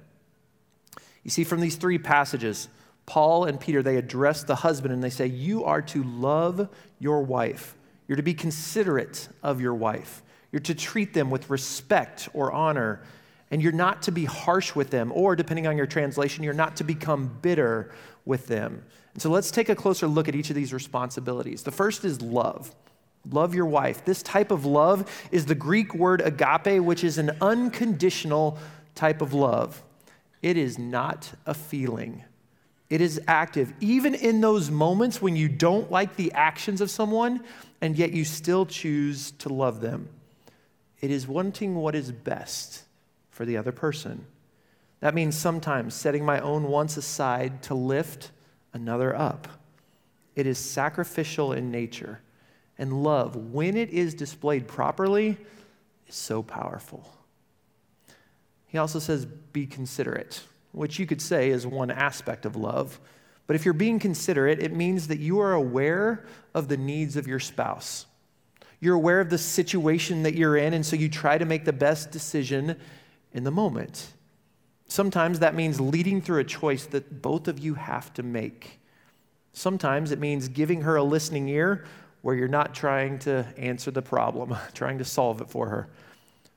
You 1.22 1.30
see, 1.30 1.44
from 1.44 1.60
these 1.60 1.76
three 1.76 1.98
passages, 1.98 2.68
Paul 3.06 3.44
and 3.44 3.58
Peter, 3.58 3.82
they 3.82 3.96
address 3.96 4.42
the 4.42 4.56
husband 4.56 4.92
and 4.92 5.02
they 5.02 5.10
say, 5.10 5.26
You 5.26 5.64
are 5.64 5.80
to 5.82 6.02
love 6.02 6.68
your 6.98 7.22
wife. 7.22 7.76
You're 8.08 8.16
to 8.16 8.22
be 8.22 8.34
considerate 8.34 9.28
of 9.42 9.60
your 9.60 9.74
wife. 9.74 10.22
You're 10.52 10.60
to 10.60 10.74
treat 10.74 11.14
them 11.14 11.30
with 11.30 11.48
respect 11.50 12.28
or 12.34 12.52
honor. 12.52 13.02
And 13.50 13.62
you're 13.62 13.72
not 13.72 14.02
to 14.02 14.12
be 14.12 14.24
harsh 14.24 14.74
with 14.74 14.90
them, 14.90 15.12
or 15.14 15.36
depending 15.36 15.68
on 15.68 15.76
your 15.76 15.86
translation, 15.86 16.42
you're 16.42 16.52
not 16.52 16.76
to 16.76 16.84
become 16.84 17.38
bitter 17.42 17.92
with 18.24 18.48
them. 18.48 18.84
And 19.14 19.22
so 19.22 19.30
let's 19.30 19.52
take 19.52 19.68
a 19.68 19.76
closer 19.76 20.08
look 20.08 20.28
at 20.28 20.34
each 20.34 20.50
of 20.50 20.56
these 20.56 20.72
responsibilities. 20.72 21.62
The 21.62 21.70
first 21.70 22.04
is 22.04 22.20
love. 22.20 22.74
Love 23.30 23.54
your 23.54 23.66
wife. 23.66 24.04
This 24.04 24.22
type 24.22 24.50
of 24.50 24.64
love 24.64 25.28
is 25.30 25.46
the 25.46 25.54
Greek 25.54 25.94
word 25.94 26.20
agape, 26.20 26.82
which 26.82 27.02
is 27.02 27.18
an 27.18 27.36
unconditional 27.40 28.58
type 28.94 29.22
of 29.22 29.32
love. 29.32 29.82
It 30.42 30.56
is 30.56 30.78
not 30.78 31.32
a 31.44 31.54
feeling, 31.54 32.24
it 32.88 33.00
is 33.00 33.20
active. 33.26 33.72
Even 33.80 34.14
in 34.14 34.40
those 34.40 34.70
moments 34.70 35.20
when 35.20 35.36
you 35.36 35.48
don't 35.48 35.90
like 35.90 36.16
the 36.16 36.32
actions 36.32 36.80
of 36.80 36.90
someone, 36.90 37.42
and 37.80 37.96
yet 37.96 38.12
you 38.12 38.24
still 38.24 38.64
choose 38.64 39.32
to 39.32 39.48
love 39.48 39.80
them. 39.80 40.08
It 41.00 41.10
is 41.10 41.28
wanting 41.28 41.74
what 41.74 41.94
is 41.94 42.12
best 42.12 42.84
for 43.30 43.44
the 43.44 43.56
other 43.56 43.72
person. 43.72 44.26
That 45.00 45.14
means 45.14 45.36
sometimes 45.36 45.94
setting 45.94 46.24
my 46.24 46.40
own 46.40 46.64
wants 46.64 46.96
aside 46.96 47.62
to 47.64 47.74
lift 47.74 48.30
another 48.72 49.14
up. 49.14 49.48
It 50.34 50.46
is 50.46 50.58
sacrificial 50.58 51.52
in 51.52 51.70
nature. 51.70 52.20
And 52.78 53.02
love, 53.02 53.36
when 53.36 53.76
it 53.76 53.90
is 53.90 54.14
displayed 54.14 54.68
properly, 54.68 55.38
is 56.08 56.14
so 56.14 56.42
powerful. 56.42 57.10
He 58.66 58.78
also 58.78 58.98
says, 58.98 59.24
be 59.24 59.66
considerate, 59.66 60.42
which 60.76 60.98
you 60.98 61.06
could 61.06 61.22
say 61.22 61.48
is 61.48 61.66
one 61.66 61.90
aspect 61.90 62.44
of 62.44 62.54
love. 62.54 63.00
But 63.46 63.56
if 63.56 63.64
you're 63.64 63.72
being 63.72 63.98
considerate, 63.98 64.60
it 64.60 64.74
means 64.74 65.08
that 65.08 65.18
you 65.18 65.40
are 65.40 65.54
aware 65.54 66.26
of 66.52 66.68
the 66.68 66.76
needs 66.76 67.16
of 67.16 67.26
your 67.26 67.40
spouse. 67.40 68.04
You're 68.78 68.94
aware 68.94 69.20
of 69.20 69.30
the 69.30 69.38
situation 69.38 70.22
that 70.24 70.34
you're 70.34 70.58
in, 70.58 70.74
and 70.74 70.84
so 70.84 70.94
you 70.94 71.08
try 71.08 71.38
to 71.38 71.46
make 71.46 71.64
the 71.64 71.72
best 71.72 72.10
decision 72.10 72.76
in 73.32 73.42
the 73.42 73.50
moment. 73.50 74.12
Sometimes 74.86 75.38
that 75.38 75.54
means 75.54 75.80
leading 75.80 76.20
through 76.20 76.40
a 76.40 76.44
choice 76.44 76.84
that 76.86 77.22
both 77.22 77.48
of 77.48 77.58
you 77.58 77.72
have 77.72 78.12
to 78.12 78.22
make. 78.22 78.78
Sometimes 79.54 80.10
it 80.10 80.18
means 80.18 80.48
giving 80.48 80.82
her 80.82 80.96
a 80.96 81.02
listening 81.02 81.48
ear 81.48 81.86
where 82.20 82.34
you're 82.34 82.48
not 82.48 82.74
trying 82.74 83.18
to 83.20 83.46
answer 83.56 83.90
the 83.90 84.02
problem, 84.02 84.54
trying 84.74 84.98
to 84.98 85.06
solve 85.06 85.40
it 85.40 85.48
for 85.48 85.70
her. 85.70 85.88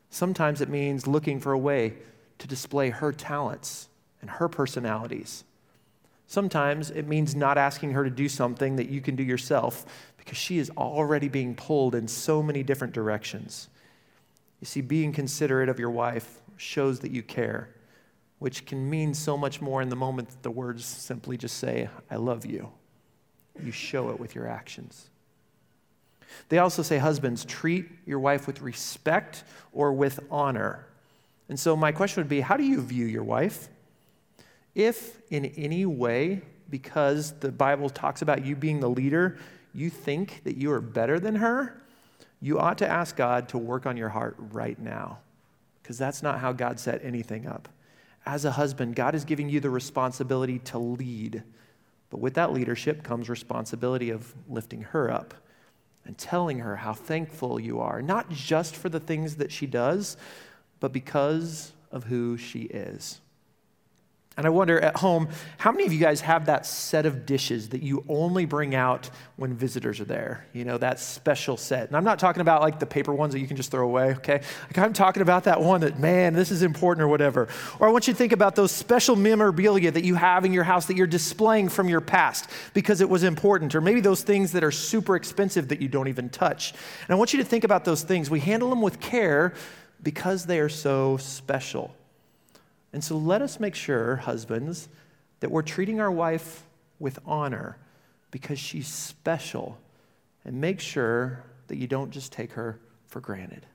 Sometimes 0.10 0.60
it 0.60 0.68
means 0.68 1.08
looking 1.08 1.40
for 1.40 1.54
a 1.54 1.58
way 1.58 1.94
to 2.40 2.48
display 2.48 2.90
her 2.90 3.14
talents 3.14 3.88
and 4.22 4.30
her 4.30 4.48
personalities. 4.48 5.44
Sometimes 6.28 6.92
it 6.92 7.08
means 7.08 7.36
not 7.36 7.58
asking 7.58 7.92
her 7.92 8.04
to 8.04 8.10
do 8.10 8.30
something 8.30 8.76
that 8.76 8.90
you 8.90 9.02
can 9.02 9.16
do 9.16 9.24
yourself 9.24 9.86
because 10.18 10.38
she 10.38 10.60
is 10.60 10.70
already 10.78 11.28
being 11.28 11.56
pulled 11.56 11.96
in 11.96 12.08
so 12.08 12.44
many 12.44 12.62
different 12.62 12.94
directions. 12.94 13.68
You 14.60 14.66
see, 14.66 14.82
being 14.82 15.12
considerate 15.12 15.70
of 15.70 15.80
your 15.80 15.90
wife 15.90 16.42
shows 16.56 17.00
that 17.00 17.12
you 17.12 17.24
care, 17.24 17.70
which 18.38 18.66
can 18.66 18.90
mean 18.90 19.14
so 19.14 19.38
much 19.38 19.60
more 19.60 19.82
in 19.82 19.90
the 19.90 19.96
moment 19.96 20.30
that 20.30 20.44
the 20.44 20.52
words 20.52 20.86
simply 20.86 21.36
just 21.36 21.58
say, 21.58 21.90
I 22.12 22.18
love 22.18 22.46
you. 22.46 22.70
You 23.64 23.72
show 23.72 24.10
it 24.10 24.20
with 24.20 24.36
your 24.36 24.48
actions. 24.48 25.10
They 26.50 26.60
also 26.60 26.84
say, 26.84 26.98
Husbands, 26.98 27.44
treat 27.44 27.90
your 28.06 28.20
wife 28.20 28.46
with 28.48 28.62
respect 28.62 29.44
or 29.74 29.94
with 29.94 30.20
honor. 30.30 30.86
And 31.48 31.60
so, 31.60 31.76
my 31.76 31.92
question 31.92 32.22
would 32.22 32.30
be 32.30 32.42
how 32.42 32.56
do 32.56 32.64
you 32.64 32.82
view 32.82 33.06
your 33.06 33.24
wife? 33.24 33.68
If 34.79 35.21
in 35.29 35.43
any 35.43 35.86
way, 35.86 36.41
because 36.69 37.33
the 37.41 37.51
Bible 37.51 37.89
talks 37.89 38.21
about 38.21 38.45
you 38.45 38.55
being 38.55 38.79
the 38.79 38.89
leader, 38.89 39.38
you 39.74 39.89
think 39.89 40.41
that 40.45 40.55
you 40.55 40.71
are 40.71 40.79
better 40.79 41.19
than 41.19 41.36
her, 41.36 41.81
you 42.39 42.59
ought 42.59 42.77
to 42.77 42.88
ask 42.88 43.17
God 43.17 43.50
to 43.50 43.57
work 43.57 43.86
on 43.86 43.98
your 43.98 44.07
heart 44.07 44.38
right 44.38 44.79
now, 44.79 45.19
because 45.83 45.98
that's 45.98 46.24
not 46.24 46.39
how 46.39 46.53
God 46.53 46.79
set 46.79 47.03
anything 47.03 47.45
up. 47.45 47.67
As 48.25 48.45
a 48.45 48.51
husband, 48.51 48.95
God 48.95 49.15
is 49.15 49.25
giving 49.25 49.50
you 49.50 49.59
the 49.59 49.69
responsibility 49.69 50.59
to 50.59 50.77
lead, 50.77 51.43
but 52.09 52.21
with 52.21 52.36
that 52.36 52.53
leadership 52.53 53.03
comes 53.03 53.27
responsibility 53.27 54.12
of 54.12 54.33
lifting 54.48 54.83
her 54.83 55.12
up 55.12 55.33
and 56.05 56.17
telling 56.17 56.59
her 56.59 56.77
how 56.77 56.93
thankful 56.93 57.59
you 57.59 57.81
are, 57.81 58.01
not 58.01 58.29
just 58.29 58.77
for 58.77 58.88
the 58.88 59.01
things 59.01 59.36
that 59.36 59.51
she 59.51 59.67
does, 59.67 60.15
but 60.79 60.93
because 60.93 61.74
of 61.91 62.05
who 62.05 62.38
she 62.38 62.62
is. 62.62 63.19
And 64.39 64.48
I 64.48 64.51
wonder 64.51 64.79
at 64.79 64.96
home, 64.96 65.27
how 65.58 65.69
many 65.69 65.86
of 65.86 65.91
you 65.91 66.00
guys 66.00 66.22
have 66.22 66.46
that 66.46 66.65
set 66.65 67.05
of 67.05 67.25
dishes 67.25 67.67
that 67.69 67.84
you 67.84 68.05
only 68.08 68.46
bring 68.46 68.74
out 68.74 69.10
when 69.36 69.53
visitors 69.53 70.00
are 70.00 70.05
there? 70.05 70.48
You 70.53 70.63
know, 70.63 70.77
that 70.77 71.01
special 71.01 71.58
set. 71.58 71.89
And 71.89 71.98
I'm 71.98 72.05
not 72.05 72.19
talking 72.19 72.39
about 72.39 72.62
like 72.62 72.79
the 72.79 72.86
paper 72.86 73.13
ones 73.13 73.34
that 73.34 73.41
you 73.41 73.48
can 73.48 73.58
just 73.58 73.69
throw 73.69 73.84
away, 73.84 74.13
okay? 74.13 74.41
Like 74.67 74.77
I'm 74.77 74.93
talking 74.93 75.22
about 75.22 75.43
that 75.43 75.60
one 75.60 75.81
that, 75.81 76.00
man, 76.00 76.31
this 76.31 76.51
is 76.51 76.63
important 76.63 77.03
or 77.03 77.10
whatever. 77.10 77.50
Or 77.81 77.89
I 77.89 77.91
want 77.91 78.08
you 78.08 78.13
to 78.13 78.17
think 78.17 78.31
about 78.31 78.55
those 78.55 78.72
special 78.72 79.17
memorabilia 79.17 79.91
that 79.91 80.05
you 80.05 80.15
have 80.15 80.46
in 80.46 80.53
your 80.53 80.63
house 80.63 80.86
that 80.86 80.96
you're 80.96 81.05
displaying 81.05 81.67
from 81.67 81.89
your 81.89 82.00
past 82.00 82.50
because 82.74 83.01
it 83.01 83.10
was 83.10 83.24
important. 83.24 83.75
Or 83.75 83.81
maybe 83.81 84.00
those 84.00 84.22
things 84.22 84.53
that 84.53 84.63
are 84.63 84.72
super 84.72 85.17
expensive 85.17 85.67
that 85.67 85.81
you 85.81 85.89
don't 85.89 86.08
even 86.08 86.29
touch. 86.29 86.72
And 86.72 87.10
I 87.10 87.15
want 87.15 87.34
you 87.34 87.39
to 87.39 87.46
think 87.46 87.65
about 87.65 87.84
those 87.84 88.03
things. 88.03 88.29
We 88.29 88.39
handle 88.39 88.69
them 88.69 88.81
with 88.81 89.01
care 89.01 89.53
because 90.01 90.46
they 90.46 90.62
are 90.62 90.69
so 90.69 91.17
special. 91.17 91.93
And 92.93 93.03
so 93.03 93.17
let 93.17 93.41
us 93.41 93.60
make 93.60 93.75
sure, 93.75 94.17
husbands, 94.17 94.89
that 95.39 95.51
we're 95.51 95.62
treating 95.62 96.00
our 96.01 96.12
wife 96.12 96.63
with 97.00 97.19
honor 97.25 97.77
because 98.31 98.60
she's 98.60 98.88
special. 98.88 99.77
And 100.46 100.60
make 100.60 100.79
sure 100.79 101.43
that 101.67 101.77
you 101.77 101.88
don't 101.88 102.12
just 102.12 102.31
take 102.31 102.53
her 102.53 102.79
for 103.08 103.19
granted. 103.19 103.65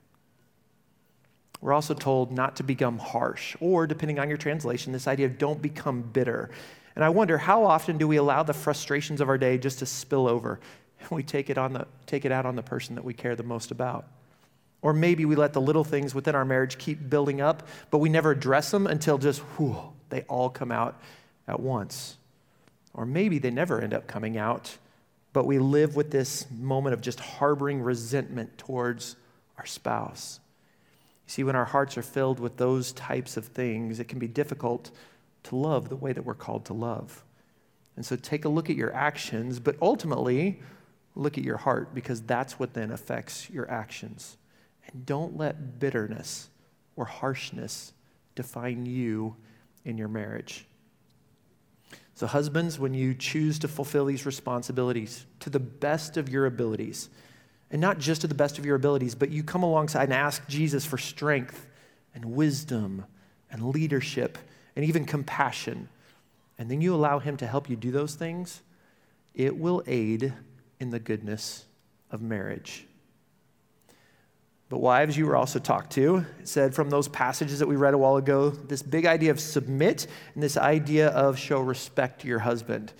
We're 1.61 1.73
also 1.73 1.93
told 1.93 2.31
not 2.31 2.57
to 2.57 2.63
become 2.63 2.97
harsh, 2.99 3.55
or 3.59 3.87
depending 3.87 4.19
on 4.19 4.27
your 4.27 4.37
translation, 4.37 4.91
this 4.91 5.07
idea 5.07 5.25
of 5.25 5.37
don't 5.37 5.61
become 5.61 6.01
bitter. 6.01 6.49
And 6.95 7.03
I 7.03 7.09
wonder 7.09 7.37
how 7.37 7.65
often 7.65 7.97
do 7.97 8.07
we 8.07 8.17
allow 8.17 8.43
the 8.43 8.53
frustrations 8.53 9.21
of 9.21 9.29
our 9.29 9.37
day 9.37 9.57
just 9.57 9.79
to 9.79 9.85
spill 9.85 10.27
over 10.27 10.59
and 10.99 11.09
we 11.11 11.23
take 11.23 11.49
it, 11.49 11.57
on 11.57 11.73
the, 11.73 11.87
take 12.05 12.25
it 12.25 12.31
out 12.31 12.45
on 12.45 12.55
the 12.55 12.63
person 12.63 12.95
that 12.95 13.03
we 13.03 13.13
care 13.13 13.35
the 13.35 13.43
most 13.43 13.71
about? 13.71 14.05
Or 14.85 14.93
maybe 14.93 15.25
we 15.25 15.35
let 15.35 15.53
the 15.53 15.61
little 15.61 15.83
things 15.83 16.13
within 16.13 16.35
our 16.35 16.45
marriage 16.45 16.77
keep 16.77 17.09
building 17.09 17.41
up, 17.41 17.67
but 17.89 17.97
we 17.97 18.07
never 18.07 18.29
address 18.29 18.69
them 18.69 18.85
until 18.85 19.17
just, 19.17 19.39
whew, 19.39 19.75
they 20.09 20.21
all 20.29 20.47
come 20.47 20.71
out 20.71 21.01
at 21.47 21.59
once. 21.59 22.17
Or 22.93 23.03
maybe 23.03 23.39
they 23.39 23.49
never 23.49 23.81
end 23.81 23.95
up 23.95 24.05
coming 24.05 24.37
out, 24.37 24.77
but 25.33 25.47
we 25.47 25.57
live 25.57 25.95
with 25.95 26.11
this 26.11 26.45
moment 26.51 26.93
of 26.93 27.01
just 27.01 27.19
harboring 27.19 27.81
resentment 27.81 28.59
towards 28.59 29.15
our 29.57 29.65
spouse. 29.65 30.39
You 31.25 31.31
see, 31.31 31.43
when 31.43 31.55
our 31.55 31.65
hearts 31.65 31.97
are 31.97 32.03
filled 32.03 32.39
with 32.39 32.57
those 32.57 32.91
types 32.91 33.37
of 33.37 33.45
things, 33.47 33.99
it 33.99 34.07
can 34.07 34.19
be 34.19 34.27
difficult 34.27 34.91
to 35.45 35.55
love 35.55 35.89
the 35.89 35.95
way 35.95 36.13
that 36.13 36.23
we're 36.23 36.35
called 36.35 36.63
to 36.65 36.73
love. 36.73 37.23
And 37.95 38.05
so 38.05 38.15
take 38.15 38.45
a 38.45 38.49
look 38.49 38.69
at 38.69 38.75
your 38.75 38.93
actions, 38.93 39.59
but 39.59 39.77
ultimately, 39.81 40.59
look 41.15 41.39
at 41.39 41.43
your 41.43 41.57
heart 41.57 41.95
because 41.95 42.21
that's 42.21 42.59
what 42.59 42.75
then 42.75 42.91
affects 42.91 43.49
your 43.49 43.67
actions. 43.67 44.37
And 44.87 45.05
don't 45.05 45.37
let 45.37 45.79
bitterness 45.79 46.49
or 46.95 47.05
harshness 47.05 47.93
define 48.35 48.85
you 48.85 49.35
in 49.83 49.97
your 49.97 50.07
marriage. 50.07 50.65
So, 52.15 52.27
husbands, 52.27 52.79
when 52.79 52.93
you 52.93 53.13
choose 53.13 53.59
to 53.59 53.67
fulfill 53.67 54.05
these 54.05 54.25
responsibilities 54.25 55.25
to 55.41 55.49
the 55.49 55.59
best 55.59 56.15
of 56.15 56.29
your 56.29 56.45
abilities, 56.45 57.09
and 57.71 57.81
not 57.81 57.99
just 57.99 58.21
to 58.21 58.27
the 58.27 58.35
best 58.35 58.57
of 58.57 58.65
your 58.65 58.75
abilities, 58.75 59.15
but 59.15 59.31
you 59.31 59.43
come 59.43 59.63
alongside 59.63 60.03
and 60.03 60.13
ask 60.13 60.47
Jesus 60.47 60.85
for 60.85 60.97
strength 60.97 61.67
and 62.13 62.23
wisdom 62.23 63.03
and 63.51 63.69
leadership 63.69 64.37
and 64.75 64.85
even 64.85 65.03
compassion, 65.03 65.89
and 66.57 66.71
then 66.71 66.79
you 66.79 66.95
allow 66.95 67.19
Him 67.19 67.35
to 67.37 67.47
help 67.47 67.69
you 67.69 67.75
do 67.75 67.91
those 67.91 68.15
things, 68.15 68.61
it 69.33 69.57
will 69.57 69.83
aid 69.85 70.33
in 70.79 70.91
the 70.91 70.99
goodness 70.99 71.65
of 72.11 72.21
marriage. 72.21 72.85
But 74.69 74.79
wives, 74.79 75.15
you 75.15 75.27
were 75.27 75.35
also 75.35 75.59
talked 75.59 75.91
to. 75.93 76.25
Said 76.43 76.73
from 76.73 76.89
those 76.89 77.07
passages 77.07 77.59
that 77.59 77.67
we 77.67 77.75
read 77.75 77.93
a 77.93 77.97
while 77.97 78.17
ago, 78.17 78.49
this 78.49 78.81
big 78.81 79.05
idea 79.05 79.31
of 79.31 79.39
submit 79.39 80.07
and 80.33 80.41
this 80.41 80.57
idea 80.57 81.09
of 81.09 81.37
show 81.37 81.59
respect 81.59 82.21
to 82.21 82.27
your 82.27 82.39
husband. 82.39 82.91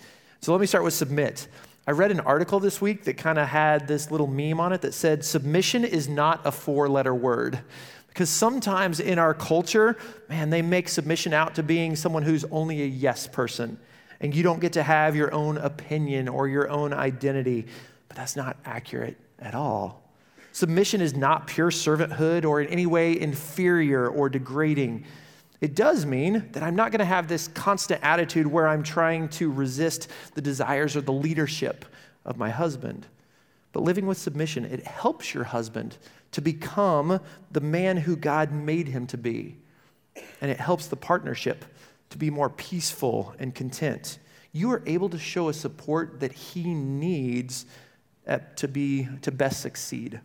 So 0.42 0.52
let 0.52 0.62
me 0.62 0.68
start 0.68 0.84
with 0.84 0.94
submit. 0.94 1.48
I 1.88 1.92
read 1.92 2.12
an 2.12 2.20
article 2.20 2.60
this 2.60 2.82
week 2.82 3.04
that 3.06 3.18
kind 3.18 3.40
of 3.40 3.48
had 3.48 3.88
this 3.88 4.12
little 4.12 4.28
meme 4.28 4.60
on 4.60 4.74
it 4.74 4.82
that 4.82 4.94
said, 4.94 5.26
Submission 5.26 5.84
is 5.84 6.08
not 6.08 6.42
a 6.46 6.52
four 6.52 6.88
letter 6.88 7.14
word. 7.14 7.60
Because 8.08 8.30
sometimes 8.30 9.00
in 9.00 9.20
our 9.20 9.34
culture, 9.34 9.98
man, 10.30 10.50
they 10.50 10.62
make 10.62 10.88
submission 10.88 11.34
out 11.34 11.56
to 11.56 11.64
being 11.64 11.96
someone 11.96 12.24
who's 12.24 12.46
only 12.46 12.82
a 12.82 12.86
yes 12.86 13.28
person. 13.28 13.78
And 14.22 14.34
you 14.34 14.42
don't 14.42 14.62
get 14.62 14.74
to 14.74 14.84
have 14.84 15.16
your 15.16 15.34
own 15.34 15.58
opinion 15.58 16.30
or 16.30 16.48
your 16.48 16.70
own 16.70 16.94
identity. 16.94 17.68
But 18.08 18.18
that's 18.18 18.36
not 18.36 18.58
accurate 18.66 19.18
at 19.40 19.54
all. 19.54 20.05
Submission 20.56 21.02
is 21.02 21.14
not 21.14 21.48
pure 21.48 21.70
servanthood 21.70 22.46
or 22.46 22.62
in 22.62 22.70
any 22.70 22.86
way 22.86 23.20
inferior 23.20 24.08
or 24.08 24.30
degrading. 24.30 25.04
It 25.60 25.76
does 25.76 26.06
mean 26.06 26.48
that 26.54 26.64
I'm 26.64 26.78
not 26.78 26.92
going 26.92 27.00
to 27.00 27.04
have 27.04 27.28
this 27.28 27.50
constant 27.50 28.02
attitude 28.02 28.48
where 28.48 28.66
I'm 28.66 28.82
trying 28.82 29.28
to 29.32 29.52
resist 29.52 30.08
the 30.34 30.40
desires 30.40 30.96
or 30.96 31.02
the 31.02 31.12
leadership 31.12 31.84
of 32.24 32.38
my 32.38 32.50
husband. 32.52 33.06
But 33.74 33.84
living 33.84 34.06
with 34.06 34.18
submission, 34.18 34.64
it 34.64 34.88
helps 34.88 35.34
your 35.34 35.44
husband 35.44 35.98
to 36.32 36.40
become 36.40 37.20
the 37.52 37.60
man 37.60 37.98
who 37.98 38.16
God 38.16 38.54
made 38.54 38.88
him 38.88 39.08
to 39.08 39.18
be. 39.18 39.58
And 40.40 40.50
it 40.50 40.62
helps 40.62 40.88
the 40.88 40.96
partnership 40.96 41.66
to 42.12 42.18
be 42.18 42.30
more 42.30 42.50
peaceful 42.50 43.36
and 43.40 43.54
content. 43.54 44.20
You 44.54 44.72
are 44.72 44.82
able 44.86 45.10
to 45.10 45.20
show 45.20 45.50
a 45.50 45.54
support 45.54 46.22
that 46.22 46.32
he 46.32 46.64
needs 46.64 47.66
to 48.56 48.68
be 48.70 49.10
to 49.22 49.34
best 49.34 49.60
succeed. 49.62 50.22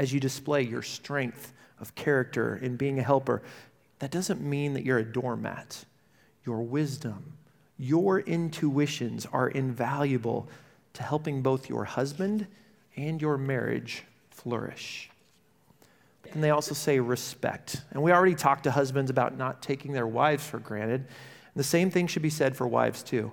As 0.00 0.14
you 0.14 0.18
display 0.18 0.62
your 0.62 0.80
strength 0.80 1.52
of 1.78 1.94
character 1.94 2.56
in 2.62 2.76
being 2.76 2.98
a 2.98 3.02
helper, 3.02 3.42
that 3.98 4.10
doesn't 4.10 4.40
mean 4.40 4.72
that 4.72 4.82
you're 4.82 4.96
a 4.96 5.04
doormat. 5.04 5.84
Your 6.46 6.62
wisdom, 6.62 7.34
your 7.76 8.20
intuitions 8.20 9.26
are 9.26 9.50
invaluable 9.50 10.48
to 10.94 11.02
helping 11.02 11.42
both 11.42 11.68
your 11.68 11.84
husband 11.84 12.46
and 12.96 13.20
your 13.20 13.36
marriage 13.36 14.04
flourish. 14.30 15.10
And 16.32 16.42
they 16.42 16.48
also 16.48 16.72
say 16.72 16.98
respect. 16.98 17.82
And 17.90 18.02
we 18.02 18.10
already 18.10 18.34
talked 18.34 18.64
to 18.64 18.70
husbands 18.70 19.10
about 19.10 19.36
not 19.36 19.60
taking 19.60 19.92
their 19.92 20.06
wives 20.06 20.46
for 20.46 20.60
granted. 20.60 21.02
And 21.02 21.56
the 21.56 21.62
same 21.62 21.90
thing 21.90 22.06
should 22.06 22.22
be 22.22 22.30
said 22.30 22.56
for 22.56 22.66
wives, 22.66 23.02
too. 23.02 23.32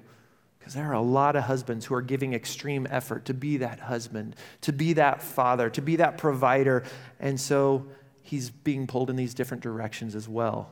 Because 0.67 0.75
there 0.75 0.89
are 0.89 0.95
a 0.95 1.01
lot 1.01 1.37
of 1.37 1.45
husbands 1.45 1.85
who 1.85 1.95
are 1.95 2.01
giving 2.01 2.33
extreme 2.33 2.89
effort 2.89 3.23
to 3.27 3.33
be 3.33 3.55
that 3.55 3.79
husband, 3.79 4.35
to 4.59 4.73
be 4.73 4.91
that 4.91 5.21
father, 5.21 5.69
to 5.69 5.81
be 5.81 5.95
that 5.95 6.17
provider. 6.17 6.83
And 7.21 7.39
so 7.39 7.85
he's 8.21 8.49
being 8.49 8.85
pulled 8.85 9.09
in 9.09 9.15
these 9.15 9.33
different 9.33 9.63
directions 9.63 10.13
as 10.13 10.27
well. 10.27 10.69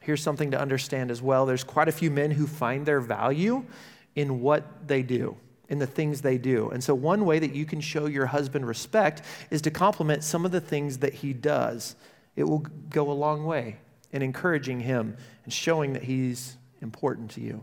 Here's 0.00 0.22
something 0.22 0.50
to 0.52 0.58
understand 0.58 1.10
as 1.10 1.20
well 1.20 1.44
there's 1.44 1.62
quite 1.62 1.88
a 1.88 1.92
few 1.92 2.10
men 2.10 2.30
who 2.30 2.46
find 2.46 2.86
their 2.86 3.02
value 3.02 3.66
in 4.14 4.40
what 4.40 4.88
they 4.88 5.02
do, 5.02 5.36
in 5.68 5.78
the 5.78 5.86
things 5.86 6.22
they 6.22 6.38
do. 6.38 6.70
And 6.70 6.82
so, 6.82 6.94
one 6.94 7.26
way 7.26 7.38
that 7.38 7.54
you 7.54 7.66
can 7.66 7.82
show 7.82 8.06
your 8.06 8.24
husband 8.24 8.66
respect 8.66 9.20
is 9.50 9.60
to 9.60 9.70
compliment 9.70 10.24
some 10.24 10.46
of 10.46 10.52
the 10.52 10.60
things 10.62 10.96
that 11.00 11.12
he 11.12 11.34
does. 11.34 11.96
It 12.34 12.44
will 12.44 12.64
go 12.88 13.10
a 13.10 13.12
long 13.12 13.44
way 13.44 13.76
in 14.10 14.22
encouraging 14.22 14.80
him 14.80 15.18
and 15.44 15.52
showing 15.52 15.92
that 15.92 16.04
he's 16.04 16.56
important 16.80 17.32
to 17.32 17.42
you. 17.42 17.62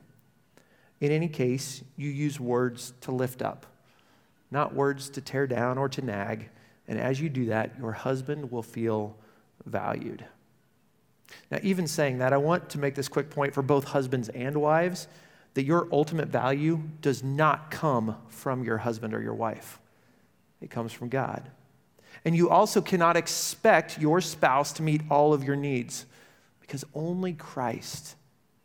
In 1.03 1.12
any 1.12 1.27
case, 1.27 1.83
you 1.98 2.10
use 2.10 2.39
words 2.39 2.93
to 3.01 3.12
lift 3.12 3.41
up, 3.41 3.65
not 4.51 4.74
words 4.74 5.10
to 5.10 5.19
tear 5.19 5.45
down 5.48 5.77
or 5.77 5.89
to 5.89 6.01
nag. 6.01 6.48
And 6.88 6.98
as 6.98 7.19
you 7.19 7.27
do 7.27 7.48
that, 7.48 7.77
your 7.77 7.91
husband 7.91 8.50
will 8.50 8.63
feel 8.63 9.17
valued. 9.65 10.23
Now, 11.51 11.58
even 11.62 11.88
saying 11.88 12.19
that, 12.19 12.32
I 12.32 12.38
want 12.38 12.69
to 12.69 12.80
make 12.80 12.95
this 12.95 13.10
quick 13.10 13.30
point 13.30 13.54
for 13.54 13.62
both 13.62 13.84
husbands 13.84 14.30
and 14.30 14.56
wives 14.62 15.10
that 15.56 15.65
your 15.65 15.89
ultimate 15.91 16.30
value 16.30 16.82
does 17.01 17.21
not 17.21 17.69
come 17.69 18.15
from 18.30 18.63
your 18.63 18.78
husband 18.78 19.13
or 19.13 19.21
your 19.21 19.34
wife, 19.34 19.82
it 20.62 20.69
comes 20.69 20.93
from 20.93 21.10
God. 21.10 21.51
And 22.23 22.34
you 22.34 22.49
also 22.49 22.80
cannot 22.80 23.17
expect 23.17 23.99
your 23.99 24.21
spouse 24.21 24.71
to 24.73 24.82
meet 24.82 25.01
all 25.10 25.34
of 25.34 25.43
your 25.43 25.58
needs 25.58 26.06
because 26.62 26.86
only 26.95 27.34
Christ 27.34 28.15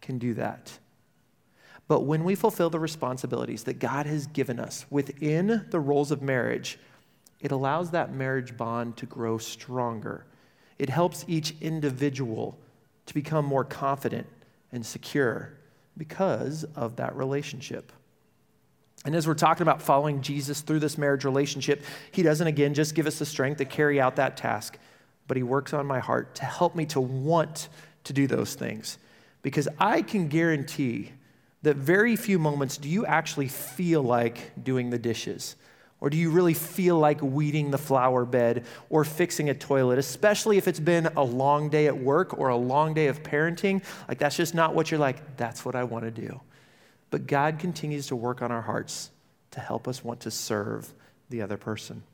can 0.01 0.19
do 0.19 0.35
that. 0.35 0.79
But 1.89 2.01
when 2.01 2.23
we 2.23 2.35
fulfill 2.35 2.71
the 2.71 2.79
responsibilities 2.79 3.65
that 3.65 3.79
God 3.79 4.07
has 4.07 4.27
given 4.27 4.61
us 4.61 4.85
within 4.91 5.67
the 5.71 5.81
roles 5.81 6.11
of 6.11 6.21
marriage, 6.21 6.79
it 7.41 7.51
allows 7.51 7.91
that 7.91 8.15
marriage 8.15 8.57
bond 8.57 8.99
to 8.99 9.07
grow 9.07 9.39
stronger. 9.39 10.27
It 10.79 10.91
helps 10.91 11.25
each 11.27 11.55
individual 11.61 12.59
to 13.07 13.15
become 13.15 13.47
more 13.47 13.65
confident 13.65 14.27
and 14.71 14.85
secure 14.85 15.55
because 15.97 16.65
of 16.77 16.97
that 16.97 17.17
relationship. 17.17 17.91
And 19.05 19.15
as 19.15 19.27
we're 19.27 19.35
talking 19.35 19.63
about 19.63 19.81
following 19.81 20.21
Jesus 20.21 20.61
through 20.61 20.81
this 20.81 20.99
marriage 20.99 21.25
relationship, 21.25 21.83
He 22.13 22.23
doesn't, 22.23 22.47
again, 22.47 22.75
just 22.75 22.95
give 22.95 23.07
us 23.07 23.19
the 23.19 23.27
strength 23.27 23.59
to 23.59 23.65
carry 23.65 24.01
out 24.01 24.17
that 24.17 24.37
task, 24.37 24.79
but 25.27 25.37
He 25.37 25.43
works 25.43 25.73
on 25.73 25.87
my 25.87 26.01
heart 26.01 26.35
to 26.37 26.45
help 26.45 26.75
me 26.75 26.85
to 26.87 27.01
want 27.01 27.69
to 28.05 28.13
do 28.13 28.27
those 28.27 28.55
things. 28.55 28.99
Because 29.43 29.69
I 29.79 30.03
can 30.03 30.29
guarantee 30.29 31.13
that 31.63 31.77
very 31.77 32.17
few 32.17 32.39
moments 32.39 32.77
do 32.77 32.89
you 32.89 33.05
actually 33.07 33.49
feel 33.49 34.03
like 34.03 34.53
doing 34.63 34.91
the 34.91 34.99
dishes. 34.99 35.57
Or 36.01 36.11
do 36.11 36.17
you 36.17 36.31
really 36.31 36.55
feel 36.55 36.97
like 36.97 37.21
weeding 37.21 37.73
the 37.73 37.79
flower 37.79 38.25
bed 38.25 38.65
or 38.89 39.05
fixing 39.05 39.51
a 39.51 39.55
toilet, 39.55 39.99
especially 39.99 40.57
if 40.57 40.69
it's 40.69 40.79
been 40.79 41.07
a 41.17 41.25
long 41.25 41.71
day 41.71 41.89
at 41.89 41.99
work 41.99 42.39
or 42.39 42.49
a 42.51 42.57
long 42.57 42.95
day 42.95 43.09
of 43.09 43.25
parenting? 43.25 43.83
Like, 44.07 44.19
that's 44.19 44.37
just 44.37 44.55
not 44.55 44.77
what 44.77 44.93
you're 44.93 45.01
like, 45.01 45.37
that's 45.37 45.65
what 45.65 45.75
I 45.75 45.83
want 45.83 46.05
to 46.05 46.13
do. 46.13 46.41
But 47.11 47.27
God 47.27 47.59
continues 47.59 48.07
to 48.09 48.17
work 48.17 48.43
on 48.43 48.53
our 48.53 48.63
hearts 48.63 49.11
to 49.51 49.61
help 49.61 49.89
us 49.89 50.05
want 50.05 50.21
to 50.21 50.31
serve 50.31 50.93
the 51.31 51.43
other 51.43 51.57
person. 51.57 52.05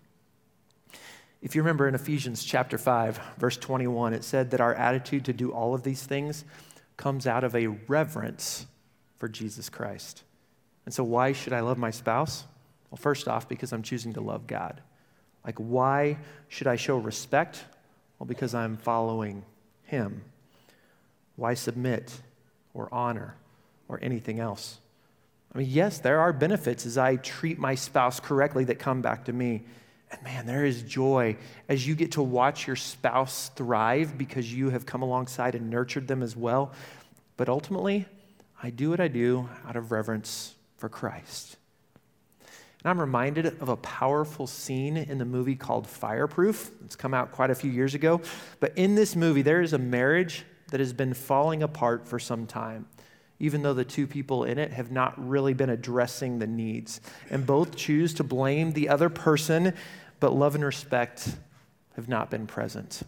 If 1.42 1.54
you 1.54 1.60
remember 1.60 1.86
in 1.86 1.94
Ephesians 1.94 2.42
chapter 2.42 2.78
5, 2.78 3.20
verse 3.36 3.58
21, 3.58 4.14
it 4.14 4.24
said 4.24 4.50
that 4.52 4.62
our 4.62 4.74
attitude 4.74 5.26
to 5.26 5.34
do 5.34 5.52
all 5.52 5.74
of 5.74 5.82
these 5.82 6.04
things 6.04 6.46
comes 6.96 7.26
out 7.26 7.44
of 7.44 7.54
a 7.54 7.66
reverence 7.66 8.64
for 9.16 9.28
Jesus 9.28 9.68
Christ. 9.68 10.22
And 10.84 10.92
so, 10.92 11.04
why 11.04 11.32
should 11.32 11.52
I 11.52 11.60
love 11.60 11.78
my 11.78 11.90
spouse? 11.90 12.44
Well, 12.90 12.98
first 12.98 13.28
off, 13.28 13.48
because 13.48 13.72
I'm 13.72 13.82
choosing 13.82 14.12
to 14.14 14.20
love 14.20 14.46
God. 14.46 14.80
Like, 15.44 15.58
why 15.58 16.18
should 16.48 16.66
I 16.66 16.76
show 16.76 16.98
respect? 16.98 17.64
Well, 18.18 18.26
because 18.26 18.54
I'm 18.54 18.76
following 18.76 19.44
Him. 19.84 20.22
Why 21.36 21.54
submit 21.54 22.20
or 22.72 22.88
honor 22.92 23.34
or 23.88 23.98
anything 24.02 24.40
else? 24.40 24.78
I 25.54 25.58
mean, 25.58 25.68
yes, 25.70 25.98
there 25.98 26.20
are 26.20 26.32
benefits 26.32 26.84
as 26.84 26.98
I 26.98 27.16
treat 27.16 27.58
my 27.58 27.74
spouse 27.74 28.18
correctly 28.20 28.64
that 28.64 28.78
come 28.78 29.02
back 29.02 29.24
to 29.26 29.32
me. 29.32 29.62
And 30.10 30.22
man, 30.22 30.46
there 30.46 30.64
is 30.64 30.82
joy 30.82 31.36
as 31.68 31.86
you 31.86 31.94
get 31.94 32.12
to 32.12 32.22
watch 32.22 32.66
your 32.66 32.76
spouse 32.76 33.50
thrive 33.54 34.18
because 34.18 34.52
you 34.52 34.70
have 34.70 34.86
come 34.86 35.02
alongside 35.02 35.54
and 35.54 35.70
nurtured 35.70 36.08
them 36.08 36.22
as 36.22 36.36
well. 36.36 36.72
But 37.36 37.48
ultimately, 37.48 38.06
I 38.62 38.70
do 38.70 38.90
what 38.90 39.00
I 39.00 39.08
do 39.08 39.48
out 39.66 39.76
of 39.76 39.92
reverence 39.92 40.54
for 40.76 40.88
Christ. 40.88 41.56
And 42.84 42.90
I'm 42.90 43.00
reminded 43.00 43.46
of 43.60 43.68
a 43.68 43.76
powerful 43.76 44.46
scene 44.46 44.96
in 44.96 45.18
the 45.18 45.24
movie 45.24 45.56
called 45.56 45.86
Fireproof. 45.86 46.70
It's 46.84 46.96
come 46.96 47.14
out 47.14 47.32
quite 47.32 47.50
a 47.50 47.54
few 47.54 47.70
years 47.70 47.94
ago. 47.94 48.20
But 48.60 48.76
in 48.76 48.94
this 48.94 49.16
movie, 49.16 49.42
there 49.42 49.62
is 49.62 49.72
a 49.72 49.78
marriage 49.78 50.44
that 50.70 50.80
has 50.80 50.92
been 50.92 51.14
falling 51.14 51.62
apart 51.62 52.06
for 52.06 52.18
some 52.18 52.46
time, 52.46 52.86
even 53.38 53.62
though 53.62 53.72
the 53.72 53.84
two 53.84 54.06
people 54.06 54.44
in 54.44 54.58
it 54.58 54.72
have 54.72 54.90
not 54.90 55.14
really 55.16 55.54
been 55.54 55.70
addressing 55.70 56.38
the 56.38 56.46
needs. 56.46 57.00
And 57.30 57.46
both 57.46 57.74
choose 57.74 58.12
to 58.14 58.24
blame 58.24 58.72
the 58.72 58.90
other 58.90 59.08
person, 59.08 59.74
but 60.20 60.34
love 60.34 60.54
and 60.54 60.64
respect 60.64 61.36
have 61.96 62.08
not 62.08 62.30
been 62.30 62.46
present. 62.46 63.02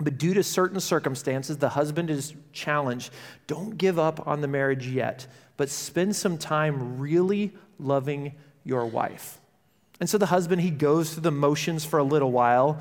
But 0.00 0.18
due 0.18 0.34
to 0.34 0.42
certain 0.42 0.80
circumstances, 0.80 1.58
the 1.58 1.70
husband 1.70 2.10
is 2.10 2.34
challenged 2.52 3.12
don't 3.46 3.76
give 3.76 3.98
up 3.98 4.26
on 4.26 4.40
the 4.40 4.48
marriage 4.48 4.86
yet, 4.86 5.26
but 5.56 5.68
spend 5.68 6.14
some 6.14 6.38
time 6.38 6.98
really 6.98 7.52
loving 7.78 8.34
your 8.64 8.86
wife. 8.86 9.40
And 10.00 10.08
so 10.08 10.18
the 10.18 10.26
husband, 10.26 10.62
he 10.62 10.70
goes 10.70 11.12
through 11.12 11.22
the 11.22 11.32
motions 11.32 11.84
for 11.84 11.98
a 11.98 12.04
little 12.04 12.30
while, 12.30 12.80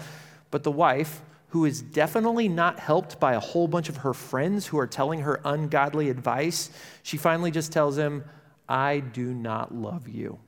but 0.52 0.64
the 0.64 0.72
wife, 0.72 1.22
who 1.50 1.66
is 1.66 1.82
definitely 1.82 2.48
not 2.48 2.80
helped 2.80 3.20
by 3.20 3.34
a 3.34 3.40
whole 3.40 3.68
bunch 3.68 3.90
of 3.90 3.98
her 3.98 4.14
friends 4.14 4.68
who 4.68 4.78
are 4.78 4.88
telling 4.88 5.22
her 5.22 5.42
ungodly 5.44 6.10
advice, 6.10 6.70
she 7.04 7.18
finally 7.18 7.50
just 7.50 7.72
tells 7.72 7.98
him, 7.98 8.24
I 8.70 9.00
do 9.00 9.34
not 9.34 9.74
love 9.74 10.08
you. 10.08 10.40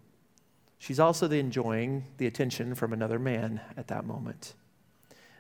She's 0.78 1.00
also 1.00 1.30
enjoying 1.30 2.06
the 2.18 2.28
attention 2.28 2.76
from 2.76 2.94
another 2.94 3.18
man 3.18 3.62
at 3.76 3.88
that 3.88 4.06
moment. 4.06 4.54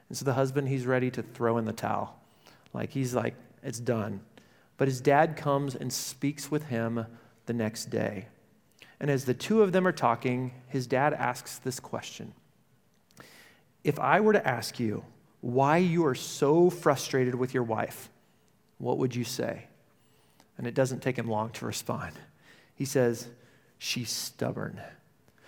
And 0.09 0.17
so 0.17 0.25
the 0.25 0.33
husband, 0.33 0.67
he's 0.67 0.85
ready 0.85 1.11
to 1.11 1.21
throw 1.21 1.57
in 1.57 1.65
the 1.65 1.73
towel. 1.73 2.19
Like, 2.73 2.91
he's 2.91 3.13
like, 3.13 3.35
it's 3.63 3.79
done. 3.79 4.21
But 4.77 4.87
his 4.87 5.01
dad 5.01 5.37
comes 5.37 5.75
and 5.75 5.91
speaks 5.93 6.49
with 6.49 6.65
him 6.65 7.05
the 7.45 7.53
next 7.53 7.85
day. 7.85 8.27
And 8.99 9.09
as 9.09 9.25
the 9.25 9.33
two 9.33 9.61
of 9.61 9.71
them 9.71 9.87
are 9.87 9.91
talking, 9.91 10.51
his 10.67 10.87
dad 10.87 11.13
asks 11.13 11.59
this 11.59 11.79
question 11.79 12.33
if 13.83 13.99
I 13.99 14.19
were 14.19 14.33
to 14.33 14.47
ask 14.47 14.79
you 14.79 15.03
why 15.41 15.77
you 15.77 16.05
are 16.05 16.15
so 16.15 16.69
frustrated 16.69 17.33
with 17.33 17.53
your 17.53 17.63
wife, 17.63 18.09
what 18.77 18.97
would 18.97 19.15
you 19.15 19.23
say? 19.23 19.67
And 20.57 20.67
it 20.67 20.73
doesn't 20.73 21.01
take 21.01 21.17
him 21.17 21.29
long 21.29 21.51
to 21.51 21.65
respond. 21.65 22.13
He 22.75 22.85
says, 22.85 23.27
She's 23.77 24.09
stubborn. 24.09 24.81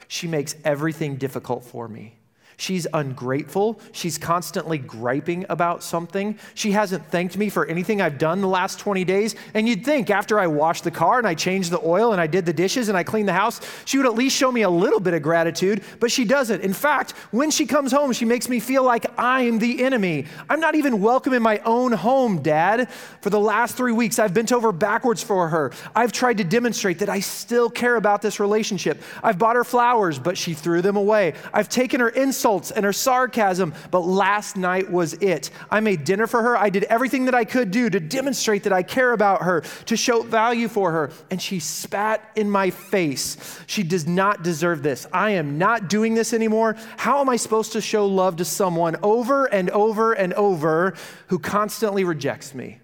She 0.08 0.28
makes 0.28 0.56
everything 0.64 1.18
difficult 1.18 1.66
for 1.66 1.88
me. 1.88 2.16
She's 2.62 2.86
ungrateful. 2.94 3.80
She's 3.92 4.20
constantly 4.20 4.78
griping 4.78 5.48
about 5.50 5.82
something. 5.82 6.38
She 6.54 6.74
hasn't 6.74 7.04
thanked 7.08 7.36
me 7.36 7.50
for 7.50 7.66
anything 7.66 8.04
I've 8.04 8.20
done 8.20 8.40
the 8.40 8.48
last 8.48 8.78
20 8.78 9.04
days. 9.04 9.34
And 9.56 9.68
you'd 9.68 9.84
think 9.84 10.12
after 10.12 10.40
I 10.40 10.46
washed 10.46 10.84
the 10.84 10.92
car 10.92 11.18
and 11.18 11.28
I 11.28 11.34
changed 11.34 11.72
the 11.72 11.82
oil 11.84 12.12
and 12.12 12.22
I 12.22 12.28
did 12.28 12.46
the 12.46 12.54
dishes 12.54 12.88
and 12.88 12.96
I 12.96 13.02
cleaned 13.02 13.28
the 13.28 13.34
house, 13.34 13.62
she 13.86 13.98
would 13.98 14.06
at 14.06 14.14
least 14.14 14.38
show 14.38 14.52
me 14.52 14.62
a 14.62 14.70
little 14.70 15.00
bit 15.00 15.16
of 15.16 15.24
gratitude, 15.24 15.82
but 16.00 16.12
she 16.12 16.24
doesn't. 16.24 16.62
In 16.62 16.72
fact, 16.72 17.14
when 17.32 17.50
she 17.50 17.66
comes 17.66 17.92
home, 17.92 18.14
she 18.14 18.26
makes 18.26 18.48
me 18.48 18.60
feel 18.60 18.84
like 18.84 19.08
I'm 19.18 19.58
the 19.58 19.84
enemy. 19.84 20.28
I'm 20.48 20.60
not 20.60 20.76
even 20.76 21.02
welcome 21.02 21.34
in 21.34 21.42
my 21.42 21.58
own 21.66 21.92
home, 21.92 22.44
Dad. 22.44 22.92
For 23.22 23.32
the 23.32 23.40
last 23.40 23.76
three 23.76 23.92
weeks, 23.92 24.20
I've 24.20 24.36
bent 24.36 24.52
over 24.52 24.72
backwards 24.72 25.24
for 25.24 25.50
her. 25.50 25.72
I've 25.96 26.12
tried 26.12 26.38
to 26.38 26.44
demonstrate 26.44 27.00
that 27.00 27.10
I 27.10 27.22
still 27.22 27.72
care 27.72 27.96
about 27.96 28.22
this 28.22 28.40
relationship. 28.40 29.02
I've 29.24 29.40
bought 29.40 29.56
her 29.56 29.64
flowers, 29.64 30.20
but 30.20 30.38
she 30.38 30.54
threw 30.54 30.84
them 30.84 30.96
away. 30.96 31.34
I've 31.56 31.68
taken 31.68 32.02
her 32.02 32.10
insults 32.10 32.51
insults 32.52 32.72
and 32.72 32.86
her 32.86 32.94
sarcasm, 32.94 33.74
but 33.92 34.02
last 34.02 34.58
night 34.58 34.92
was 34.92 35.14
it. 35.14 35.50
I 35.70 35.80
made 35.80 36.04
dinner 36.04 36.28
for 36.28 36.42
her. 36.42 36.58
I 36.58 36.70
did 36.70 36.84
everything 36.86 37.26
that 37.26 37.36
I 37.36 37.46
could 37.46 37.72
do 37.72 37.90
to 37.90 38.00
demonstrate 38.00 38.64
that 38.64 38.74
I 38.74 38.84
care 38.84 39.14
about 39.14 39.44
her, 39.44 39.62
to 39.86 39.96
show 39.96 40.22
value 40.22 40.68
for 40.68 40.92
her, 40.92 41.12
and 41.30 41.42
she 41.42 41.60
spat 41.60 42.30
in 42.36 42.50
my 42.50 42.70
face. 42.70 43.60
She 43.68 43.84
does 43.84 44.06
not 44.06 44.44
deserve 44.44 44.84
this. 44.84 45.08
I 45.14 45.32
am 45.32 45.58
not 45.58 45.90
doing 45.90 46.14
this 46.14 46.34
anymore. 46.34 46.76
How 46.98 47.22
am 47.22 47.30
I 47.30 47.38
supposed 47.38 47.74
to 47.74 47.82
show 47.82 48.06
love 48.06 48.38
to 48.38 48.46
someone 48.46 48.98
over 49.02 49.46
and 49.46 49.70
over 49.70 50.14
and 50.14 50.34
over 50.34 50.94
who 51.28 51.40
constantly 51.40 52.04
rejects 52.04 52.54
me? 52.54 52.80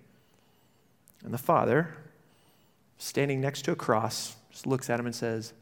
And 1.23 1.33
the 1.33 1.37
father, 1.37 1.93
standing 2.97 3.41
next 3.41 3.63
to 3.63 3.71
a 3.71 3.75
cross, 3.75 4.35
just 4.49 4.65
looks 4.65 4.89
at 4.89 4.99
him 4.99 5.05
and 5.05 5.15
says, 5.15 5.53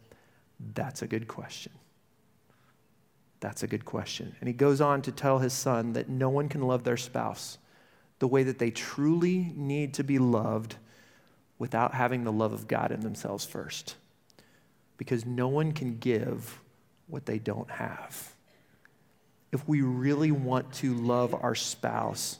That's 0.73 1.01
a 1.01 1.07
good 1.07 1.27
question. 1.27 1.71
That's 3.45 3.61
a 3.61 3.67
good 3.67 3.85
question. 3.85 4.35
And 4.39 4.47
he 4.47 4.53
goes 4.53 4.81
on 4.81 5.03
to 5.03 5.11
tell 5.11 5.37
his 5.37 5.53
son 5.53 5.93
that 5.93 6.09
no 6.09 6.31
one 6.31 6.49
can 6.49 6.63
love 6.63 6.83
their 6.83 6.97
spouse 6.97 7.59
the 8.17 8.27
way 8.27 8.41
that 8.41 8.57
they 8.57 8.71
truly 8.71 9.53
need 9.55 9.93
to 9.93 10.03
be 10.03 10.17
loved 10.17 10.77
without 11.59 11.93
having 11.93 12.23
the 12.23 12.31
love 12.31 12.53
of 12.53 12.67
God 12.67 12.91
in 12.91 13.01
themselves 13.01 13.45
first. 13.45 13.97
Because 14.97 15.27
no 15.27 15.47
one 15.47 15.73
can 15.73 15.99
give 15.99 16.59
what 17.05 17.27
they 17.27 17.37
don't 17.37 17.69
have. 17.69 18.33
If 19.51 19.67
we 19.67 19.81
really 19.83 20.31
want 20.31 20.73
to 20.75 20.95
love 20.95 21.35
our 21.35 21.53
spouse, 21.53 22.39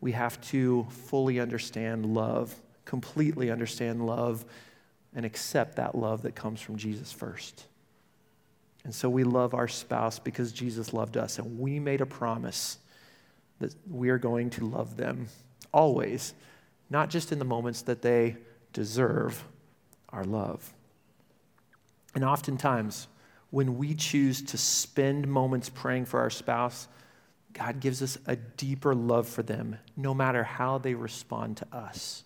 we 0.00 0.12
have 0.12 0.40
to 0.48 0.86
fully 0.88 1.40
understand 1.40 2.06
love, 2.06 2.54
completely 2.86 3.50
understand 3.50 4.06
love, 4.06 4.46
and 5.14 5.26
accept 5.26 5.76
that 5.76 5.94
love 5.94 6.22
that 6.22 6.34
comes 6.34 6.58
from 6.58 6.78
Jesus 6.78 7.12
first. 7.12 7.66
And 8.84 8.94
so 8.94 9.08
we 9.10 9.24
love 9.24 9.54
our 9.54 9.68
spouse 9.68 10.18
because 10.18 10.52
Jesus 10.52 10.92
loved 10.92 11.16
us. 11.16 11.38
And 11.38 11.58
we 11.58 11.78
made 11.80 12.00
a 12.00 12.06
promise 12.06 12.78
that 13.58 13.74
we 13.90 14.08
are 14.10 14.18
going 14.18 14.50
to 14.50 14.64
love 14.64 14.96
them 14.96 15.28
always, 15.72 16.34
not 16.88 17.10
just 17.10 17.32
in 17.32 17.38
the 17.38 17.44
moments 17.44 17.82
that 17.82 18.02
they 18.02 18.36
deserve 18.72 19.44
our 20.10 20.24
love. 20.24 20.72
And 22.14 22.24
oftentimes, 22.24 23.08
when 23.50 23.78
we 23.78 23.94
choose 23.94 24.42
to 24.42 24.58
spend 24.58 25.26
moments 25.26 25.68
praying 25.68 26.06
for 26.06 26.20
our 26.20 26.30
spouse, 26.30 26.88
God 27.52 27.80
gives 27.80 28.02
us 28.02 28.18
a 28.26 28.36
deeper 28.36 28.94
love 28.94 29.28
for 29.28 29.42
them, 29.42 29.78
no 29.96 30.14
matter 30.14 30.44
how 30.44 30.78
they 30.78 30.94
respond 30.94 31.56
to 31.58 31.66
us. 31.72 32.24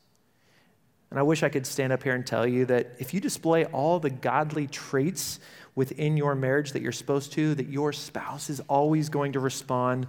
And 1.12 1.18
I 1.18 1.24
wish 1.24 1.42
I 1.42 1.50
could 1.50 1.66
stand 1.66 1.92
up 1.92 2.02
here 2.02 2.14
and 2.14 2.26
tell 2.26 2.46
you 2.46 2.64
that 2.64 2.92
if 2.98 3.12
you 3.12 3.20
display 3.20 3.66
all 3.66 4.00
the 4.00 4.08
godly 4.08 4.66
traits 4.66 5.40
within 5.74 6.16
your 6.16 6.34
marriage 6.34 6.72
that 6.72 6.80
you're 6.80 6.90
supposed 6.90 7.32
to, 7.32 7.54
that 7.54 7.68
your 7.68 7.92
spouse 7.92 8.48
is 8.48 8.60
always 8.60 9.10
going 9.10 9.32
to 9.32 9.38
respond 9.38 10.06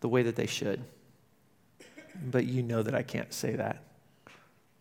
the 0.00 0.08
way 0.08 0.24
that 0.24 0.34
they 0.34 0.46
should. 0.46 0.82
But 2.32 2.46
you 2.46 2.64
know 2.64 2.82
that 2.82 2.96
I 2.96 3.04
can't 3.04 3.32
say 3.32 3.54
that. 3.54 3.84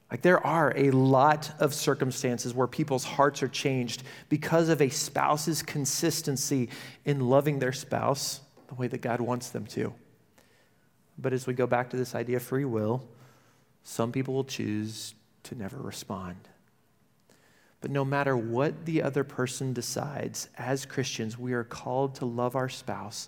Like, 0.09 0.23
there 0.23 0.43
are 0.43 0.73
a 0.75 0.89
lot 0.89 1.51
of 1.59 1.75
circumstances 1.75 2.55
where 2.55 2.65
people's 2.65 3.03
hearts 3.03 3.43
are 3.43 3.47
changed 3.47 4.01
because 4.29 4.69
of 4.69 4.81
a 4.81 4.89
spouse's 4.89 5.61
consistency 5.61 6.69
in 7.05 7.29
loving 7.29 7.59
their 7.59 7.73
spouse 7.73 8.41
the 8.69 8.73
way 8.73 8.87
that 8.87 9.01
God 9.01 9.21
wants 9.21 9.49
them 9.49 9.67
to. 9.67 9.93
But 11.19 11.31
as 11.31 11.45
we 11.45 11.53
go 11.53 11.67
back 11.67 11.91
to 11.91 11.97
this 11.97 12.15
idea 12.15 12.37
of 12.37 12.41
free 12.41 12.65
will, 12.65 13.07
some 13.83 14.11
people 14.11 14.33
will 14.33 14.45
choose 14.45 15.13
to 15.43 15.55
never 15.55 15.77
respond. 15.77 16.37
But 17.81 17.91
no 17.91 18.05
matter 18.05 18.37
what 18.37 18.85
the 18.85 19.01
other 19.01 19.23
person 19.23 19.73
decides, 19.73 20.47
as 20.57 20.85
Christians, 20.85 21.37
we 21.37 21.53
are 21.53 21.65
called 21.65 22.15
to 22.15 22.25
love 22.25 22.55
our 22.55 22.69
spouse 22.69 23.27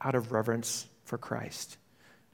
out 0.00 0.14
of 0.14 0.30
reverence 0.30 0.86
for 1.04 1.16
Christ. 1.16 1.78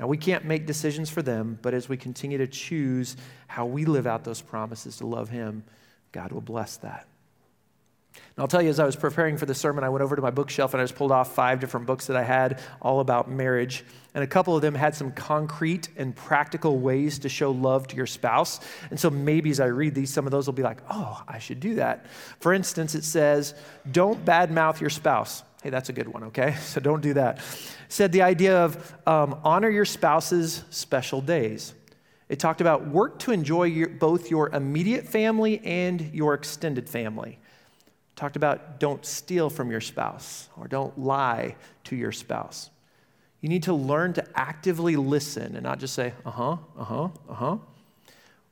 Now, 0.00 0.06
we 0.06 0.16
can't 0.16 0.44
make 0.44 0.66
decisions 0.66 1.10
for 1.10 1.22
them, 1.22 1.58
but 1.62 1.74
as 1.74 1.88
we 1.88 1.96
continue 1.96 2.38
to 2.38 2.46
choose 2.46 3.16
how 3.46 3.66
we 3.66 3.84
live 3.84 4.06
out 4.06 4.24
those 4.24 4.40
promises 4.40 4.96
to 4.96 5.06
love 5.06 5.28
Him, 5.28 5.62
God 6.10 6.32
will 6.32 6.40
bless 6.40 6.78
that. 6.78 7.06
And 8.14 8.42
I'll 8.42 8.48
tell 8.48 8.62
you, 8.62 8.70
as 8.70 8.80
I 8.80 8.86
was 8.86 8.96
preparing 8.96 9.36
for 9.36 9.46
the 9.46 9.54
sermon, 9.54 9.84
I 9.84 9.88
went 9.88 10.02
over 10.02 10.16
to 10.16 10.22
my 10.22 10.30
bookshelf 10.30 10.74
and 10.74 10.80
I 10.80 10.84
just 10.84 10.96
pulled 10.96 11.12
off 11.12 11.34
five 11.34 11.60
different 11.60 11.86
books 11.86 12.06
that 12.06 12.16
I 12.16 12.22
had 12.22 12.60
all 12.80 13.00
about 13.00 13.30
marriage. 13.30 13.84
And 14.14 14.24
a 14.24 14.26
couple 14.26 14.56
of 14.56 14.62
them 14.62 14.74
had 14.74 14.94
some 14.94 15.12
concrete 15.12 15.88
and 15.96 16.14
practical 16.14 16.78
ways 16.78 17.18
to 17.20 17.28
show 17.28 17.50
love 17.50 17.86
to 17.88 17.96
your 17.96 18.06
spouse. 18.06 18.60
And 18.90 18.98
so 18.98 19.10
maybe 19.10 19.50
as 19.50 19.60
I 19.60 19.66
read 19.66 19.94
these, 19.94 20.12
some 20.12 20.26
of 20.26 20.32
those 20.32 20.46
will 20.46 20.54
be 20.54 20.62
like, 20.62 20.78
oh, 20.90 21.22
I 21.28 21.38
should 21.38 21.60
do 21.60 21.76
that. 21.76 22.06
For 22.40 22.52
instance, 22.52 22.94
it 22.94 23.04
says, 23.04 23.54
don't 23.90 24.24
badmouth 24.24 24.80
your 24.80 24.90
spouse. 24.90 25.42
Hey, 25.62 25.70
that's 25.70 25.90
a 25.90 25.92
good 25.92 26.08
one, 26.08 26.24
okay? 26.24 26.56
So 26.60 26.80
don't 26.80 27.02
do 27.02 27.14
that. 27.14 27.38
It 27.38 27.44
said 27.88 28.12
the 28.12 28.22
idea 28.22 28.64
of 28.64 28.96
um, 29.06 29.38
honor 29.44 29.68
your 29.68 29.84
spouse's 29.84 30.64
special 30.70 31.20
days. 31.20 31.74
It 32.28 32.38
talked 32.38 32.60
about 32.60 32.86
work 32.86 33.18
to 33.20 33.32
enjoy 33.32 33.64
your, 33.64 33.88
both 33.88 34.30
your 34.30 34.48
immediate 34.50 35.06
family 35.06 35.60
and 35.64 36.00
your 36.14 36.34
extended 36.34 36.88
family 36.88 37.38
talked 38.20 38.36
about 38.36 38.78
don't 38.78 39.04
steal 39.06 39.48
from 39.48 39.70
your 39.70 39.80
spouse 39.80 40.50
or 40.58 40.68
don't 40.68 40.98
lie 40.98 41.56
to 41.84 41.96
your 41.96 42.12
spouse. 42.12 42.68
You 43.40 43.48
need 43.48 43.62
to 43.62 43.72
learn 43.72 44.12
to 44.12 44.26
actively 44.34 44.94
listen 44.94 45.54
and 45.54 45.62
not 45.62 45.78
just 45.78 45.94
say, 45.94 46.12
uh 46.26 46.30
huh, 46.30 46.56
uh 46.78 46.84
huh, 46.84 47.08
uh 47.30 47.34
huh. 47.34 47.56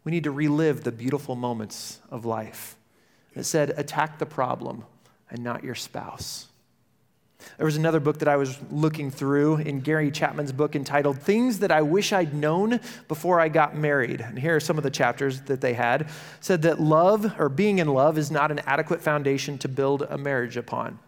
We 0.04 0.12
need 0.12 0.24
to 0.24 0.30
relive 0.30 0.84
the 0.84 0.92
beautiful 0.92 1.36
moments 1.36 2.00
of 2.10 2.24
life. 2.24 2.76
It 3.34 3.44
said, 3.44 3.74
attack 3.76 4.18
the 4.18 4.24
problem 4.24 4.84
and 5.28 5.44
not 5.44 5.62
your 5.62 5.74
spouse. 5.74 6.46
There 7.58 7.64
was 7.64 7.76
another 7.76 7.98
book 7.98 8.18
that 8.20 8.28
I 8.28 8.36
was 8.36 8.56
looking 8.70 9.10
through 9.10 9.56
in 9.56 9.80
Gary 9.80 10.12
Chapman's 10.12 10.52
book 10.52 10.76
entitled 10.76 11.18
Things 11.18 11.58
That 11.58 11.72
I 11.72 11.82
Wish 11.82 12.12
I'd 12.12 12.32
Known 12.32 12.78
Before 13.08 13.40
I 13.40 13.48
Got 13.48 13.76
Married. 13.76 14.20
And 14.20 14.38
here 14.38 14.54
are 14.54 14.60
some 14.60 14.78
of 14.78 14.84
the 14.84 14.90
chapters 14.90 15.40
that 15.42 15.60
they 15.60 15.74
had. 15.74 16.02
It 16.02 16.08
said 16.40 16.62
that 16.62 16.80
love 16.80 17.38
or 17.38 17.48
being 17.48 17.80
in 17.80 17.88
love 17.88 18.16
is 18.16 18.30
not 18.30 18.52
an 18.52 18.60
adequate 18.60 19.00
foundation 19.00 19.58
to 19.58 19.68
build 19.68 20.02
a 20.02 20.16
marriage 20.16 20.56
upon. 20.56 21.00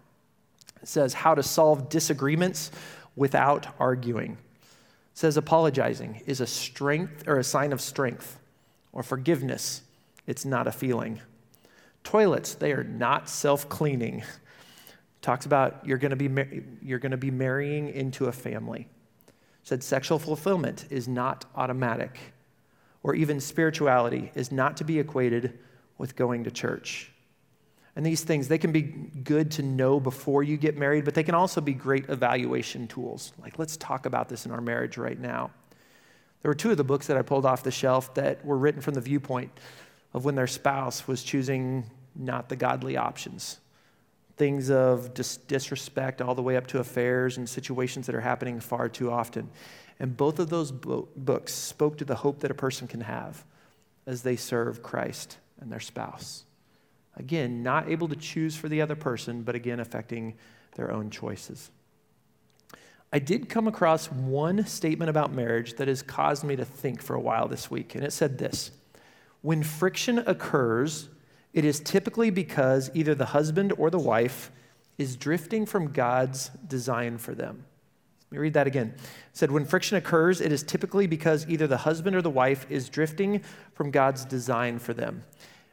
It 0.82 0.88
says 0.88 1.14
how 1.14 1.36
to 1.36 1.42
solve 1.42 1.88
disagreements 1.88 2.72
without 3.14 3.68
arguing. 3.78 4.32
It 4.32 5.18
says 5.18 5.36
apologizing 5.36 6.22
is 6.26 6.40
a 6.40 6.46
strength 6.48 7.28
or 7.28 7.38
a 7.38 7.44
sign 7.44 7.72
of 7.72 7.80
strength 7.80 8.40
or 8.92 9.04
forgiveness. 9.04 9.82
It's 10.26 10.44
not 10.44 10.66
a 10.66 10.72
feeling. 10.72 11.20
Toilets, 12.02 12.54
they 12.54 12.72
are 12.72 12.82
not 12.82 13.28
self-cleaning 13.28 14.24
talks 15.22 15.46
about 15.46 15.86
you're 15.86 15.98
going 15.98 16.16
to 16.16 16.16
be 16.16 16.62
you're 16.82 16.98
going 16.98 17.10
to 17.10 17.16
be 17.16 17.30
marrying 17.30 17.88
into 17.88 18.26
a 18.26 18.32
family. 18.32 18.88
Said 19.62 19.82
sexual 19.82 20.18
fulfillment 20.18 20.86
is 20.90 21.06
not 21.06 21.44
automatic 21.54 22.18
or 23.02 23.14
even 23.14 23.40
spirituality 23.40 24.30
is 24.34 24.50
not 24.50 24.76
to 24.78 24.84
be 24.84 24.98
equated 24.98 25.58
with 25.98 26.16
going 26.16 26.44
to 26.44 26.50
church. 26.50 27.12
And 27.96 28.06
these 28.06 28.22
things 28.22 28.48
they 28.48 28.58
can 28.58 28.72
be 28.72 28.82
good 28.82 29.50
to 29.52 29.62
know 29.62 30.00
before 30.00 30.42
you 30.42 30.56
get 30.56 30.78
married 30.78 31.04
but 31.04 31.14
they 31.14 31.22
can 31.22 31.34
also 31.34 31.60
be 31.60 31.74
great 31.74 32.08
evaluation 32.08 32.88
tools. 32.88 33.32
Like 33.42 33.58
let's 33.58 33.76
talk 33.76 34.06
about 34.06 34.28
this 34.28 34.46
in 34.46 34.52
our 34.52 34.60
marriage 34.60 34.96
right 34.96 35.18
now. 35.18 35.50
There 36.42 36.48
were 36.48 36.54
two 36.54 36.70
of 36.70 36.78
the 36.78 36.84
books 36.84 37.06
that 37.08 37.18
i 37.18 37.22
pulled 37.22 37.44
off 37.44 37.62
the 37.62 37.70
shelf 37.70 38.14
that 38.14 38.44
were 38.44 38.56
written 38.56 38.80
from 38.80 38.94
the 38.94 39.02
viewpoint 39.02 39.50
of 40.14 40.24
when 40.24 40.34
their 40.34 40.46
spouse 40.46 41.06
was 41.06 41.22
choosing 41.22 41.84
not 42.16 42.48
the 42.48 42.56
godly 42.56 42.96
options 42.96 43.60
things 44.40 44.70
of 44.70 45.12
dis- 45.12 45.36
disrespect 45.36 46.22
all 46.22 46.34
the 46.34 46.40
way 46.40 46.56
up 46.56 46.66
to 46.66 46.78
affairs 46.78 47.36
and 47.36 47.46
situations 47.46 48.06
that 48.06 48.14
are 48.14 48.22
happening 48.22 48.58
far 48.58 48.88
too 48.88 49.10
often. 49.10 49.50
And 49.98 50.16
both 50.16 50.38
of 50.38 50.48
those 50.48 50.72
bo- 50.72 51.08
books 51.14 51.52
spoke 51.52 51.98
to 51.98 52.06
the 52.06 52.14
hope 52.14 52.40
that 52.40 52.50
a 52.50 52.54
person 52.54 52.88
can 52.88 53.02
have 53.02 53.44
as 54.06 54.22
they 54.22 54.36
serve 54.36 54.82
Christ 54.82 55.36
and 55.60 55.70
their 55.70 55.78
spouse. 55.78 56.44
Again, 57.16 57.62
not 57.62 57.90
able 57.90 58.08
to 58.08 58.16
choose 58.16 58.56
for 58.56 58.70
the 58.70 58.80
other 58.80 58.96
person, 58.96 59.42
but 59.42 59.54
again, 59.54 59.78
affecting 59.78 60.38
their 60.74 60.90
own 60.90 61.10
choices. 61.10 61.70
I 63.12 63.18
did 63.18 63.50
come 63.50 63.68
across 63.68 64.10
one 64.10 64.64
statement 64.64 65.10
about 65.10 65.34
marriage 65.34 65.74
that 65.74 65.86
has 65.86 66.00
caused 66.00 66.44
me 66.44 66.56
to 66.56 66.64
think 66.64 67.02
for 67.02 67.14
a 67.14 67.20
while 67.20 67.46
this 67.46 67.70
week, 67.70 67.94
and 67.94 68.02
it 68.02 68.14
said 68.14 68.38
this 68.38 68.70
When 69.42 69.62
friction 69.62 70.18
occurs, 70.20 71.10
it 71.52 71.64
is 71.64 71.80
typically 71.80 72.30
because 72.30 72.90
either 72.94 73.14
the 73.14 73.26
husband 73.26 73.72
or 73.76 73.90
the 73.90 73.98
wife 73.98 74.50
is 74.98 75.16
drifting 75.16 75.66
from 75.66 75.92
God's 75.92 76.50
design 76.68 77.18
for 77.18 77.34
them. 77.34 77.64
Let 78.30 78.36
me 78.36 78.42
read 78.42 78.54
that 78.54 78.68
again. 78.68 78.94
It 78.96 79.02
said, 79.32 79.50
When 79.50 79.64
friction 79.64 79.96
occurs, 79.96 80.40
it 80.40 80.52
is 80.52 80.62
typically 80.62 81.08
because 81.08 81.48
either 81.48 81.66
the 81.66 81.78
husband 81.78 82.14
or 82.14 82.22
the 82.22 82.30
wife 82.30 82.64
is 82.70 82.88
drifting 82.88 83.42
from 83.72 83.90
God's 83.90 84.24
design 84.24 84.78
for 84.78 84.94
them. 84.94 85.24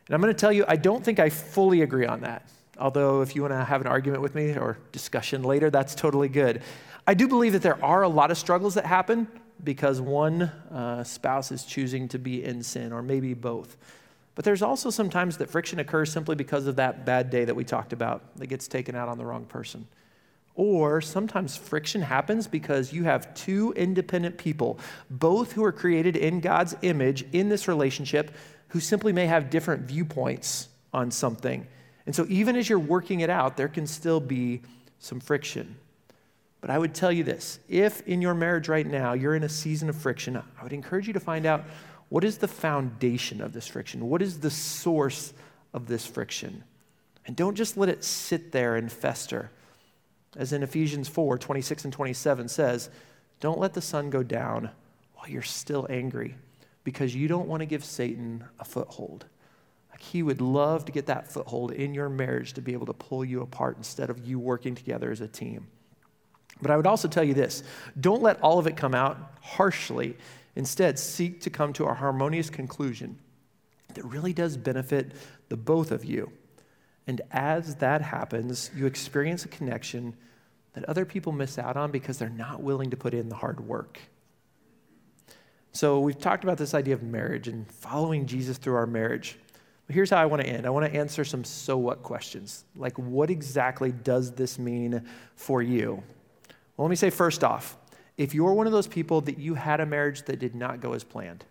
And 0.07 0.15
I'm 0.15 0.21
going 0.21 0.33
to 0.33 0.39
tell 0.39 0.51
you, 0.51 0.65
I 0.67 0.77
don't 0.77 1.03
think 1.03 1.19
I 1.19 1.29
fully 1.29 1.81
agree 1.81 2.07
on 2.07 2.21
that. 2.21 2.47
Although, 2.79 3.21
if 3.21 3.35
you 3.35 3.41
want 3.41 3.53
to 3.53 3.63
have 3.63 3.81
an 3.81 3.87
argument 3.87 4.21
with 4.21 4.33
me 4.33 4.55
or 4.55 4.79
discussion 4.91 5.43
later, 5.43 5.69
that's 5.69 5.93
totally 5.93 6.29
good. 6.29 6.63
I 7.05 7.13
do 7.13 7.27
believe 7.27 7.53
that 7.53 7.61
there 7.61 7.83
are 7.83 8.03
a 8.03 8.07
lot 8.07 8.31
of 8.31 8.37
struggles 8.37 8.73
that 8.75 8.85
happen 8.85 9.27
because 9.63 10.01
one 10.01 10.43
uh, 10.43 11.03
spouse 11.03 11.51
is 11.51 11.63
choosing 11.63 12.07
to 12.09 12.19
be 12.19 12.43
in 12.43 12.63
sin, 12.63 12.91
or 12.91 13.01
maybe 13.01 13.33
both. 13.33 13.77
But 14.38 14.45
there's 14.45 14.62
also 14.62 14.91
sometimes 14.91 15.38
that 15.38 15.50
friction 15.50 15.80
occurs 15.80 16.12
simply 16.12 16.36
because 16.36 16.67
of 16.67 16.76
that 16.76 17.08
bad 17.08 17.32
day 17.32 17.43
that 17.45 17.56
we 17.56 17.63
talked 17.63 17.91
about 17.91 18.38
that 18.38 18.45
gets 18.45 18.67
taken 18.67 18.95
out 18.95 19.10
on 19.10 19.17
the 19.17 19.26
wrong 19.26 19.45
person. 19.45 19.88
Or 20.54 21.02
sometimes 21.02 21.58
friction 21.58 22.04
happens 22.04 22.45
because 22.45 22.93
you 22.93 23.04
have 23.06 23.34
two 23.34 23.73
independent 23.76 24.38
people, 24.38 24.78
both 25.10 25.54
who 25.54 25.63
are 25.63 25.71
created 25.71 26.15
in 26.15 26.39
God's 26.39 26.76
image 26.84 27.26
in 27.32 27.50
this 27.50 27.67
relationship, 27.67 28.30
who 28.67 28.80
simply 28.80 29.12
may 29.12 29.26
have 29.26 29.50
different 29.50 29.88
viewpoints 29.88 30.69
on 30.93 31.10
something. 31.10 31.65
And 32.06 32.15
so, 32.15 32.28
even 32.30 32.56
as 32.56 32.69
you're 32.69 32.78
working 32.78 33.21
it 33.21 33.32
out, 33.32 33.58
there 33.58 33.67
can 33.67 33.88
still 33.88 34.19
be 34.19 34.62
some 35.00 35.19
friction. 35.19 35.78
But 36.62 36.69
I 36.69 36.78
would 36.78 36.93
tell 36.93 37.12
you 37.12 37.23
this 37.23 37.58
if 37.67 38.08
in 38.08 38.21
your 38.21 38.36
marriage 38.36 38.69
right 38.69 38.86
now 38.86 39.13
you're 39.13 39.34
in 39.34 39.43
a 39.43 39.50
season 39.50 39.89
of 39.89 39.95
friction, 39.95 40.38
I 40.38 40.63
would 40.63 40.73
encourage 40.73 41.08
you 41.08 41.13
to 41.13 41.19
find 41.19 41.47
out 41.47 41.65
what 42.09 42.23
is 42.23 42.37
the 42.37 42.47
foundation 42.47 43.41
of 43.41 43.53
this 43.53 43.67
friction? 43.67 44.09
What 44.09 44.21
is 44.21 44.39
the 44.39 44.51
source 44.51 45.33
of 45.73 45.87
this 45.87 46.05
friction? 46.05 46.63
And 47.25 47.35
don't 47.35 47.55
just 47.55 47.77
let 47.77 47.89
it 47.89 48.03
sit 48.03 48.51
there 48.51 48.75
and 48.75 48.91
fester. 48.91 49.51
As 50.35 50.53
in 50.53 50.63
Ephesians 50.63 51.09
4 51.09 51.37
26 51.37 51.85
and 51.85 51.93
27 51.93 52.47
says, 52.47 52.89
don't 53.39 53.59
let 53.59 53.73
the 53.73 53.81
sun 53.81 54.09
go 54.09 54.23
down 54.23 54.71
while 55.15 55.29
you're 55.29 55.41
still 55.41 55.85
angry 55.89 56.35
because 56.83 57.13
you 57.13 57.27
don't 57.27 57.47
want 57.47 57.61
to 57.61 57.65
give 57.65 57.83
Satan 57.83 58.43
a 58.59 58.65
foothold. 58.65 59.25
Like 59.91 60.01
he 60.01 60.23
would 60.23 60.41
love 60.41 60.85
to 60.85 60.91
get 60.91 61.07
that 61.07 61.27
foothold 61.27 61.71
in 61.71 61.93
your 61.93 62.09
marriage 62.09 62.53
to 62.53 62.61
be 62.61 62.73
able 62.73 62.85
to 62.87 62.93
pull 62.93 63.25
you 63.25 63.41
apart 63.41 63.77
instead 63.77 64.09
of 64.09 64.25
you 64.25 64.39
working 64.39 64.73
together 64.73 65.11
as 65.11 65.21
a 65.21 65.27
team. 65.27 65.67
But 66.61 66.71
I 66.71 66.77
would 66.77 66.87
also 66.87 67.07
tell 67.07 67.23
you 67.23 67.33
this 67.33 67.63
don't 67.99 68.21
let 68.21 68.39
all 68.41 68.57
of 68.57 68.67
it 68.67 68.77
come 68.77 68.95
out 68.95 69.17
harshly 69.41 70.15
Instead, 70.57 70.97
seek 70.97 71.39
to 71.39 71.51
come 71.51 71.71
to 71.71 71.85
a 71.85 71.93
harmonious 71.93 72.49
conclusion 72.49 73.19
that 73.93 74.03
really 74.03 74.33
does 74.33 74.57
benefit 74.57 75.11
the 75.49 75.55
both 75.55 75.91
of 75.91 76.03
you. 76.03 76.31
And 77.05 77.21
as 77.29 77.75
that 77.75 78.01
happens, 78.01 78.71
you 78.75 78.87
experience 78.87 79.45
a 79.45 79.49
connection 79.49 80.15
that 80.73 80.83
other 80.85 81.05
people 81.05 81.31
miss 81.31 81.59
out 81.59 81.77
on 81.77 81.91
because 81.91 82.17
they're 82.17 82.27
not 82.27 82.63
willing 82.63 82.89
to 82.89 82.97
put 82.97 83.13
in 83.13 83.29
the 83.29 83.35
hard 83.35 83.59
work. 83.59 83.99
So, 85.73 85.99
we've 85.99 86.19
talked 86.19 86.43
about 86.43 86.57
this 86.57 86.73
idea 86.73 86.95
of 86.95 87.03
marriage 87.03 87.47
and 87.47 87.71
following 87.71 88.25
Jesus 88.25 88.57
through 88.57 88.75
our 88.77 88.87
marriage. 88.87 89.37
But 89.85 89.93
here's 89.93 90.09
how 90.09 90.17
I 90.17 90.25
want 90.25 90.41
to 90.41 90.49
end 90.49 90.65
I 90.65 90.71
want 90.71 90.91
to 90.91 90.99
answer 90.99 91.23
some 91.23 91.43
so 91.43 91.77
what 91.77 92.01
questions. 92.01 92.65
Like, 92.75 92.97
what 92.97 93.29
exactly 93.29 93.91
does 93.91 94.31
this 94.31 94.57
mean 94.57 95.07
for 95.35 95.61
you? 95.61 96.01
Well, 96.75 96.87
let 96.87 96.89
me 96.89 96.95
say 96.95 97.11
first 97.11 97.43
off, 97.43 97.77
if 98.17 98.34
you're 98.34 98.53
one 98.53 98.65
of 98.65 98.73
those 98.73 98.88
people 98.88 99.21
that 99.21 99.38
you 99.38 99.53
had 99.53 99.80
a 99.80 99.86
marriage 99.86 100.23
that 100.23 100.39
did 100.39 100.56
not 100.56 100.82
go 100.82 100.93
as 100.93 101.03
planned, 101.03 101.45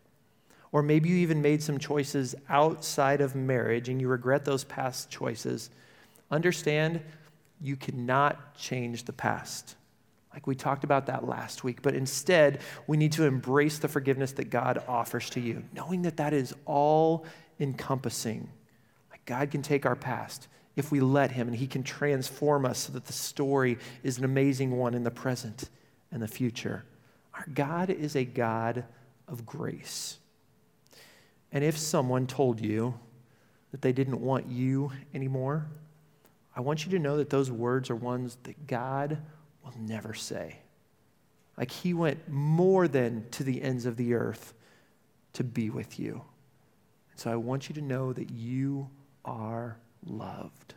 or 0.72 0.82
maybe 0.82 1.08
you 1.08 1.16
even 1.16 1.40
made 1.40 1.62
some 1.62 1.78
choices 1.78 2.34
outside 2.48 3.20
of 3.20 3.34
marriage 3.34 3.88
and 3.88 4.00
you 4.00 4.08
regret 4.08 4.44
those 4.44 4.64
past 4.64 5.08
choices, 5.08 5.70
understand 6.30 7.00
you 7.60 7.76
cannot 7.76 8.54
change 8.56 9.04
the 9.04 9.12
past. 9.12 9.76
Like 10.32 10.46
we 10.46 10.54
talked 10.54 10.84
about 10.84 11.06
that 11.06 11.26
last 11.26 11.64
week, 11.64 11.80
but 11.80 11.94
instead, 11.94 12.60
we 12.86 12.98
need 12.98 13.12
to 13.12 13.24
embrace 13.24 13.78
the 13.78 13.88
forgiveness 13.88 14.32
that 14.32 14.50
God 14.50 14.82
offers 14.86 15.30
to 15.30 15.40
you, 15.40 15.64
knowing 15.72 16.02
that 16.02 16.18
that 16.18 16.34
is 16.34 16.52
all 16.66 17.24
encompassing. 17.58 18.48
Like 19.10 19.24
God 19.24 19.50
can 19.50 19.62
take 19.62 19.86
our 19.86 19.96
past 19.96 20.48
if 20.74 20.92
we 20.92 21.00
let 21.00 21.30
Him, 21.30 21.48
and 21.48 21.56
He 21.56 21.66
can 21.66 21.82
transform 21.82 22.66
us 22.66 22.80
so 22.80 22.92
that 22.92 23.06
the 23.06 23.14
story 23.14 23.78
is 24.02 24.18
an 24.18 24.24
amazing 24.24 24.72
one 24.72 24.92
in 24.92 25.04
the 25.04 25.10
present 25.10 25.70
and 26.10 26.22
the 26.22 26.28
future. 26.28 26.84
Our 27.34 27.46
God 27.52 27.90
is 27.90 28.16
a 28.16 28.24
God 28.24 28.84
of 29.28 29.44
grace. 29.44 30.18
And 31.52 31.64
if 31.64 31.76
someone 31.76 32.26
told 32.26 32.60
you 32.60 32.98
that 33.70 33.82
they 33.82 33.92
didn't 33.92 34.20
want 34.20 34.48
you 34.48 34.92
anymore, 35.14 35.66
I 36.54 36.60
want 36.60 36.86
you 36.86 36.92
to 36.92 36.98
know 36.98 37.18
that 37.18 37.30
those 37.30 37.50
words 37.50 37.90
are 37.90 37.96
ones 37.96 38.38
that 38.44 38.66
God 38.66 39.18
will 39.62 39.74
never 39.78 40.14
say. 40.14 40.58
Like 41.58 41.70
he 41.70 41.92
went 41.94 42.28
more 42.28 42.88
than 42.88 43.26
to 43.32 43.44
the 43.44 43.62
ends 43.62 43.86
of 43.86 43.96
the 43.96 44.14
earth 44.14 44.54
to 45.34 45.44
be 45.44 45.70
with 45.70 45.98
you. 45.98 46.22
And 47.10 47.20
so 47.20 47.30
I 47.30 47.36
want 47.36 47.68
you 47.68 47.74
to 47.74 47.82
know 47.82 48.12
that 48.12 48.30
you 48.30 48.88
are 49.24 49.76
loved. 50.04 50.74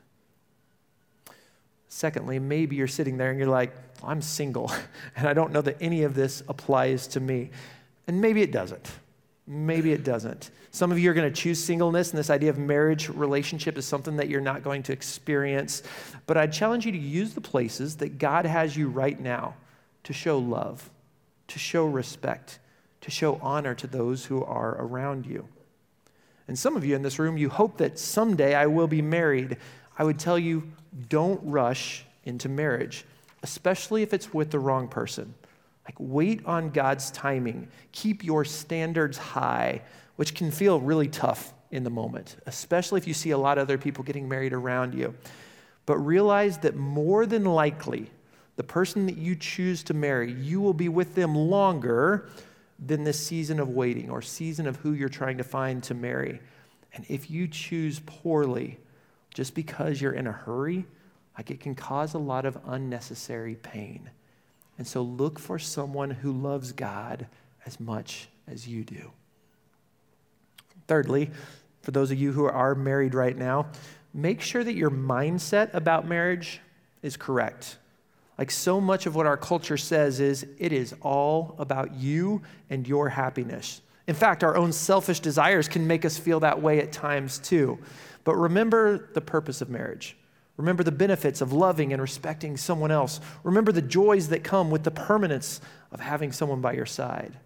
Secondly, 1.89 2.38
maybe 2.38 2.75
you're 2.75 2.88
sitting 2.88 3.17
there 3.17 3.32
and 3.32 3.39
you're 3.39 3.49
like, 3.49 3.75
I'm 4.04 4.21
single, 4.21 4.71
and 5.15 5.28
I 5.28 5.34
don't 5.34 5.52
know 5.52 5.62
that 5.62 5.78
any 5.82 6.04
of 6.04 6.13
this 6.13 6.43
applies 6.47 7.08
to 7.08 7.19
me. 7.19 7.49
And 8.08 8.21
maybe 8.21 8.41
it 8.41 8.52
doesn't. 8.52 8.89
Maybe 9.45 9.91
it 9.91 10.04
doesn't. 10.04 10.52
Some 10.69 10.91
of 10.91 10.99
you 10.99 11.10
are 11.10 11.15
going 11.15 11.32
to 11.32 11.41
choose 11.41 11.62
singleness, 11.62 12.12
and 12.12 12.19
this 12.19 12.30
idea 12.30 12.52
of 12.52 12.60
marriage 12.60 13.10
relationship 13.10 13.78
is 13.78 13.86
something 13.86 14.17
that 14.17 14.30
you're 14.30 14.39
not 14.39 14.63
going 14.63 14.84
to 14.84 14.93
experience. 14.93 15.82
But 16.28 16.38
I 16.38 16.45
challenge 16.45 16.86
you 16.86 16.91
to 16.91 16.97
use 16.97 17.34
the 17.34 17.41
places 17.41 17.97
that 17.97 18.19
God 18.19 18.45
has 18.45 18.78
you 18.78 18.88
right 18.88 19.19
now 19.19 19.56
to 20.04 20.13
show 20.13 20.38
love, 20.38 20.91
to 21.47 21.58
show 21.58 21.88
respect, 21.88 22.60
to 23.02 23.10
show 23.10 23.39
honor 23.41 23.73
to 23.73 23.88
those 23.88 24.25
who 24.25 24.43
are 24.43 24.75
around 24.80 25.25
you. 25.25 25.47
And 26.47 26.58
some 26.58 26.75
of 26.75 26.84
you 26.84 26.95
in 26.95 27.02
this 27.02 27.19
room, 27.19 27.38
you 27.38 27.49
hope 27.49 27.78
that 27.78 27.97
someday 27.99 28.56
I 28.56 28.65
will 28.65 28.88
be 28.88 29.02
married. 29.02 29.58
I 29.99 30.03
would 30.03 30.17
tell 30.17 30.39
you 30.39 30.63
don't 31.09 31.39
rush 31.43 32.05
into 32.23 32.49
marriage, 32.49 33.05
especially 33.43 34.01
if 34.01 34.13
it's 34.13 34.33
with 34.33 34.49
the 34.49 34.59
wrong 34.59 34.88
person. 34.88 35.35
Like, 35.85 35.95
wait 35.99 36.45
on 36.45 36.69
God's 36.69 37.12
timing. 37.12 37.67
Keep 37.91 38.23
your 38.23 38.45
standards 38.45 39.17
high, 39.17 39.81
which 40.15 40.33
can 40.33 40.51
feel 40.51 40.79
really 40.79 41.07
tough 41.07 41.53
in 41.71 41.83
the 41.83 41.89
moment, 41.89 42.38
especially 42.45 42.99
if 42.99 43.07
you 43.07 43.13
see 43.13 43.31
a 43.31 43.38
lot 43.38 43.57
of 43.57 43.63
other 43.63 43.77
people 43.77 44.03
getting 44.03 44.27
married 44.27 44.53
around 44.53 44.95
you. 44.95 45.13
But 45.85 45.97
realize 45.97 46.59
that 46.59 46.75
more 46.75 47.25
than 47.25 47.43
likely, 47.43 48.09
the 48.55 48.63
person 48.63 49.05
that 49.05 49.17
you 49.17 49.35
choose 49.35 49.83
to 49.83 49.93
marry, 49.93 50.31
you 50.31 50.62
will 50.62 50.73
be 50.73 50.89
with 50.89 51.15
them 51.15 51.35
longer 51.35 52.29
than 52.85 53.03
this 53.03 53.19
season 53.19 53.59
of 53.59 53.69
waiting 53.69 54.09
or 54.09 54.21
season 54.21 54.67
of 54.67 54.77
who 54.77 54.93
you're 54.93 55.09
trying 55.09 55.38
to 55.38 55.43
find 55.43 55.83
to 55.83 55.93
marry. 55.93 56.39
And 56.93 57.05
if 57.09 57.29
you 57.29 57.47
choose 57.47 57.99
poorly, 58.05 58.77
just 59.33 59.55
because 59.55 60.01
you're 60.01 60.13
in 60.13 60.27
a 60.27 60.31
hurry, 60.31 60.85
like 61.37 61.51
it 61.51 61.59
can 61.59 61.75
cause 61.75 62.13
a 62.13 62.19
lot 62.19 62.45
of 62.45 62.57
unnecessary 62.65 63.55
pain. 63.55 64.09
And 64.77 64.87
so 64.87 65.01
look 65.01 65.39
for 65.39 65.59
someone 65.59 66.09
who 66.09 66.31
loves 66.31 66.71
God 66.71 67.27
as 67.65 67.79
much 67.79 68.29
as 68.47 68.67
you 68.67 68.83
do. 68.83 69.11
Thirdly, 70.87 71.29
for 71.81 71.91
those 71.91 72.11
of 72.11 72.19
you 72.19 72.31
who 72.31 72.45
are 72.45 72.75
married 72.75 73.13
right 73.13 73.37
now, 73.37 73.67
make 74.13 74.41
sure 74.41 74.63
that 74.63 74.75
your 74.75 74.89
mindset 74.89 75.73
about 75.73 76.07
marriage 76.07 76.59
is 77.01 77.15
correct. 77.15 77.77
Like 78.37 78.51
so 78.51 78.79
much 78.79 79.05
of 79.05 79.15
what 79.15 79.25
our 79.25 79.37
culture 79.37 79.77
says 79.77 80.19
is 80.19 80.45
it 80.57 80.71
is 80.71 80.95
all 81.01 81.55
about 81.59 81.93
you 81.95 82.41
and 82.69 82.87
your 82.87 83.09
happiness. 83.09 83.81
In 84.07 84.15
fact, 84.15 84.43
our 84.43 84.55
own 84.55 84.71
selfish 84.71 85.19
desires 85.19 85.67
can 85.67 85.85
make 85.85 86.05
us 86.05 86.17
feel 86.17 86.39
that 86.39 86.61
way 86.61 86.79
at 86.79 86.91
times 86.91 87.37
too. 87.37 87.77
But 88.23 88.36
remember 88.36 89.10
the 89.13 89.21
purpose 89.21 89.62
of 89.62 89.69
marriage. 89.69 90.17
Remember 90.58 90.84
the 90.84 90.91
benefits 90.91 91.39
of 91.39 91.53
loving 91.53 91.93
and 91.93 92.01
respecting 92.01 92.58
someone 92.58 92.91
else. 92.91 93.21
Remember 93.43 93.71
the 93.71 93.82
joys 93.82 94.27
that 94.27 94.43
come 94.43 94.69
with 94.69 94.84
the 94.84 94.91
permanence 94.91 95.62
of 95.91 96.01
having 96.01 96.34
someone 96.34 96.60
by 96.60 96.73
your 96.73 96.86
side. 96.86 97.38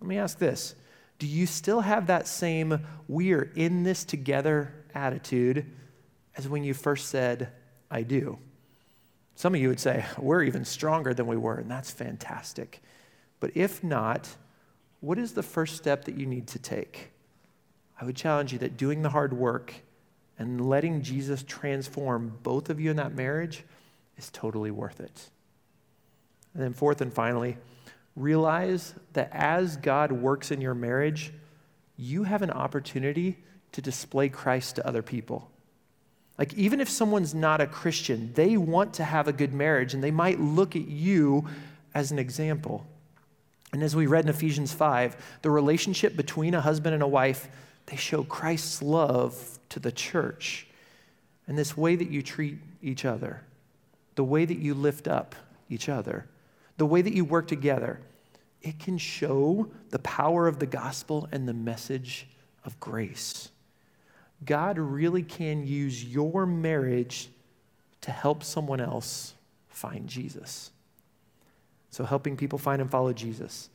Let 0.00 0.08
me 0.08 0.18
ask 0.18 0.38
this 0.38 0.74
Do 1.18 1.26
you 1.26 1.46
still 1.46 1.80
have 1.80 2.08
that 2.08 2.28
same 2.28 2.80
we're 3.08 3.50
in 3.54 3.82
this 3.82 4.04
together 4.04 4.74
attitude 4.94 5.64
as 6.36 6.48
when 6.48 6.64
you 6.64 6.74
first 6.74 7.08
said, 7.08 7.48
I 7.90 8.02
do? 8.02 8.38
Some 9.34 9.54
of 9.54 9.60
you 9.60 9.68
would 9.68 9.80
say, 9.80 10.04
We're 10.18 10.42
even 10.42 10.64
stronger 10.64 11.14
than 11.14 11.26
we 11.26 11.36
were, 11.36 11.56
and 11.56 11.70
that's 11.70 11.90
fantastic. 11.90 12.82
But 13.40 13.52
if 13.54 13.82
not, 13.82 14.28
what 15.00 15.18
is 15.18 15.32
the 15.32 15.42
first 15.42 15.76
step 15.76 16.04
that 16.04 16.16
you 16.16 16.26
need 16.26 16.48
to 16.48 16.58
take? 16.58 17.10
I 18.00 18.04
would 18.04 18.16
challenge 18.16 18.52
you 18.52 18.58
that 18.60 18.76
doing 18.76 19.02
the 19.02 19.10
hard 19.10 19.32
work 19.32 19.74
and 20.38 20.68
letting 20.68 21.02
Jesus 21.02 21.42
transform 21.42 22.38
both 22.42 22.70
of 22.70 22.80
you 22.80 22.90
in 22.90 22.96
that 22.96 23.14
marriage 23.14 23.64
is 24.16 24.30
totally 24.30 24.70
worth 24.70 25.00
it. 25.00 25.30
And 26.54 26.62
then, 26.62 26.72
fourth 26.72 27.00
and 27.00 27.12
finally, 27.12 27.56
realize 28.14 28.94
that 29.12 29.30
as 29.32 29.76
God 29.76 30.12
works 30.12 30.50
in 30.50 30.60
your 30.60 30.74
marriage, 30.74 31.32
you 31.96 32.24
have 32.24 32.42
an 32.42 32.50
opportunity 32.50 33.38
to 33.72 33.82
display 33.82 34.28
Christ 34.28 34.76
to 34.76 34.86
other 34.86 35.02
people. 35.02 35.50
Like, 36.38 36.54
even 36.54 36.80
if 36.80 36.88
someone's 36.88 37.34
not 37.34 37.60
a 37.60 37.66
Christian, 37.66 38.32
they 38.34 38.56
want 38.56 38.94
to 38.94 39.04
have 39.04 39.26
a 39.26 39.32
good 39.32 39.52
marriage 39.52 39.92
and 39.92 40.02
they 40.02 40.12
might 40.12 40.38
look 40.38 40.76
at 40.76 40.86
you 40.86 41.48
as 41.94 42.12
an 42.12 42.18
example. 42.18 42.86
And 43.72 43.82
as 43.82 43.94
we 43.94 44.06
read 44.06 44.24
in 44.24 44.30
Ephesians 44.30 44.72
5, 44.72 45.40
the 45.42 45.50
relationship 45.50 46.16
between 46.16 46.54
a 46.54 46.60
husband 46.60 46.94
and 46.94 47.02
a 47.02 47.08
wife, 47.08 47.48
they 47.88 47.96
show 47.96 48.22
Christ's 48.22 48.82
love 48.82 49.58
to 49.70 49.80
the 49.80 49.92
church. 49.92 50.66
And 51.46 51.56
this 51.56 51.76
way 51.76 51.96
that 51.96 52.10
you 52.10 52.22
treat 52.22 52.58
each 52.82 53.04
other, 53.04 53.42
the 54.14 54.24
way 54.24 54.44
that 54.44 54.58
you 54.58 54.74
lift 54.74 55.08
up 55.08 55.34
each 55.70 55.88
other, 55.88 56.26
the 56.76 56.86
way 56.86 57.00
that 57.00 57.14
you 57.14 57.24
work 57.24 57.48
together, 57.48 58.00
it 58.60 58.78
can 58.78 58.98
show 58.98 59.70
the 59.90 59.98
power 60.00 60.46
of 60.46 60.58
the 60.58 60.66
gospel 60.66 61.28
and 61.32 61.48
the 61.48 61.54
message 61.54 62.28
of 62.64 62.78
grace. 62.78 63.50
God 64.44 64.78
really 64.78 65.22
can 65.22 65.66
use 65.66 66.04
your 66.04 66.44
marriage 66.44 67.30
to 68.02 68.10
help 68.10 68.44
someone 68.44 68.80
else 68.80 69.34
find 69.68 70.06
Jesus. 70.06 70.70
So, 71.90 72.04
helping 72.04 72.36
people 72.36 72.58
find 72.58 72.82
and 72.82 72.90
follow 72.90 73.12
Jesus. 73.12 73.70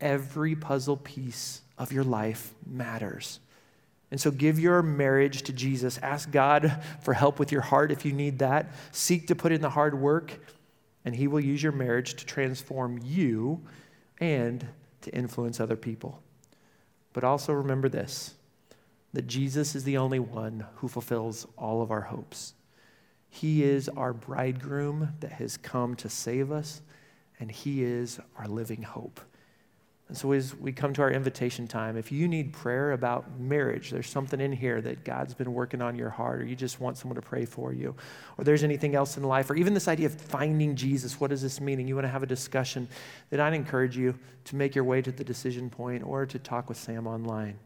Every 0.00 0.54
puzzle 0.54 0.96
piece 0.96 1.60
of 1.76 1.92
your 1.92 2.04
life 2.04 2.54
matters. 2.66 3.40
And 4.10 4.20
so, 4.20 4.30
give 4.30 4.58
your 4.58 4.82
marriage 4.82 5.42
to 5.42 5.52
Jesus. 5.52 5.98
Ask 5.98 6.30
God 6.30 6.82
for 7.00 7.12
help 7.12 7.38
with 7.38 7.52
your 7.52 7.60
heart 7.60 7.92
if 7.92 8.04
you 8.06 8.12
need 8.12 8.38
that. 8.38 8.70
Seek 8.90 9.26
to 9.26 9.34
put 9.34 9.52
in 9.52 9.60
the 9.60 9.70
hard 9.70 10.00
work, 10.00 10.38
and 11.04 11.14
He 11.14 11.26
will 11.28 11.40
use 11.40 11.62
your 11.62 11.72
marriage 11.72 12.14
to 12.14 12.24
transform 12.24 12.98
you 13.04 13.60
and 14.18 14.66
to 15.02 15.14
influence 15.14 15.60
other 15.60 15.76
people. 15.76 16.22
But 17.12 17.24
also 17.24 17.52
remember 17.52 17.88
this 17.88 18.34
that 19.14 19.26
Jesus 19.26 19.74
is 19.74 19.84
the 19.84 19.96
only 19.96 20.18
one 20.18 20.66
who 20.76 20.88
fulfills 20.88 21.46
all 21.56 21.82
of 21.82 21.90
our 21.90 22.02
hopes. 22.02 22.54
He 23.30 23.62
is 23.62 23.88
our 23.88 24.12
bridegroom 24.12 25.14
that 25.20 25.32
has 25.32 25.56
come 25.56 25.94
to 25.96 26.08
save 26.08 26.52
us, 26.52 26.82
and 27.38 27.50
He 27.50 27.82
is 27.82 28.20
our 28.38 28.46
living 28.46 28.82
hope. 28.82 29.20
And 30.08 30.16
so, 30.16 30.32
as 30.32 30.54
we 30.56 30.72
come 30.72 30.94
to 30.94 31.02
our 31.02 31.10
invitation 31.10 31.68
time, 31.68 31.98
if 31.98 32.10
you 32.10 32.28
need 32.28 32.54
prayer 32.54 32.92
about 32.92 33.38
marriage, 33.38 33.90
there's 33.90 34.08
something 34.08 34.40
in 34.40 34.52
here 34.52 34.80
that 34.80 35.04
God's 35.04 35.34
been 35.34 35.52
working 35.52 35.82
on 35.82 35.96
your 35.96 36.08
heart, 36.08 36.40
or 36.40 36.46
you 36.46 36.56
just 36.56 36.80
want 36.80 36.96
someone 36.96 37.16
to 37.16 37.22
pray 37.22 37.44
for 37.44 37.74
you, 37.74 37.94
or 38.38 38.44
there's 38.44 38.64
anything 38.64 38.94
else 38.94 39.18
in 39.18 39.22
life, 39.22 39.50
or 39.50 39.54
even 39.54 39.74
this 39.74 39.86
idea 39.86 40.06
of 40.06 40.14
finding 40.14 40.74
Jesus, 40.74 41.20
what 41.20 41.28
does 41.28 41.42
this 41.42 41.60
mean? 41.60 41.78
And 41.78 41.86
you 41.86 41.94
want 41.94 42.06
to 42.06 42.10
have 42.10 42.22
a 42.22 42.26
discussion, 42.26 42.88
then 43.28 43.40
I'd 43.40 43.52
encourage 43.52 43.98
you 43.98 44.18
to 44.46 44.56
make 44.56 44.74
your 44.74 44.84
way 44.84 45.02
to 45.02 45.12
the 45.12 45.24
decision 45.24 45.68
point 45.68 46.02
or 46.02 46.24
to 46.24 46.38
talk 46.38 46.70
with 46.70 46.78
Sam 46.78 47.06
online. 47.06 47.58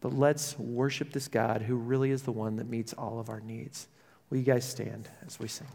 But 0.00 0.12
let's 0.12 0.56
worship 0.60 1.10
this 1.10 1.26
God 1.26 1.62
who 1.62 1.74
really 1.74 2.12
is 2.12 2.22
the 2.22 2.30
one 2.30 2.54
that 2.56 2.68
meets 2.68 2.92
all 2.92 3.18
of 3.18 3.28
our 3.28 3.40
needs. 3.40 3.88
Will 4.30 4.38
you 4.38 4.44
guys 4.44 4.64
stand 4.64 5.08
as 5.26 5.40
we 5.40 5.48
sing? 5.48 5.66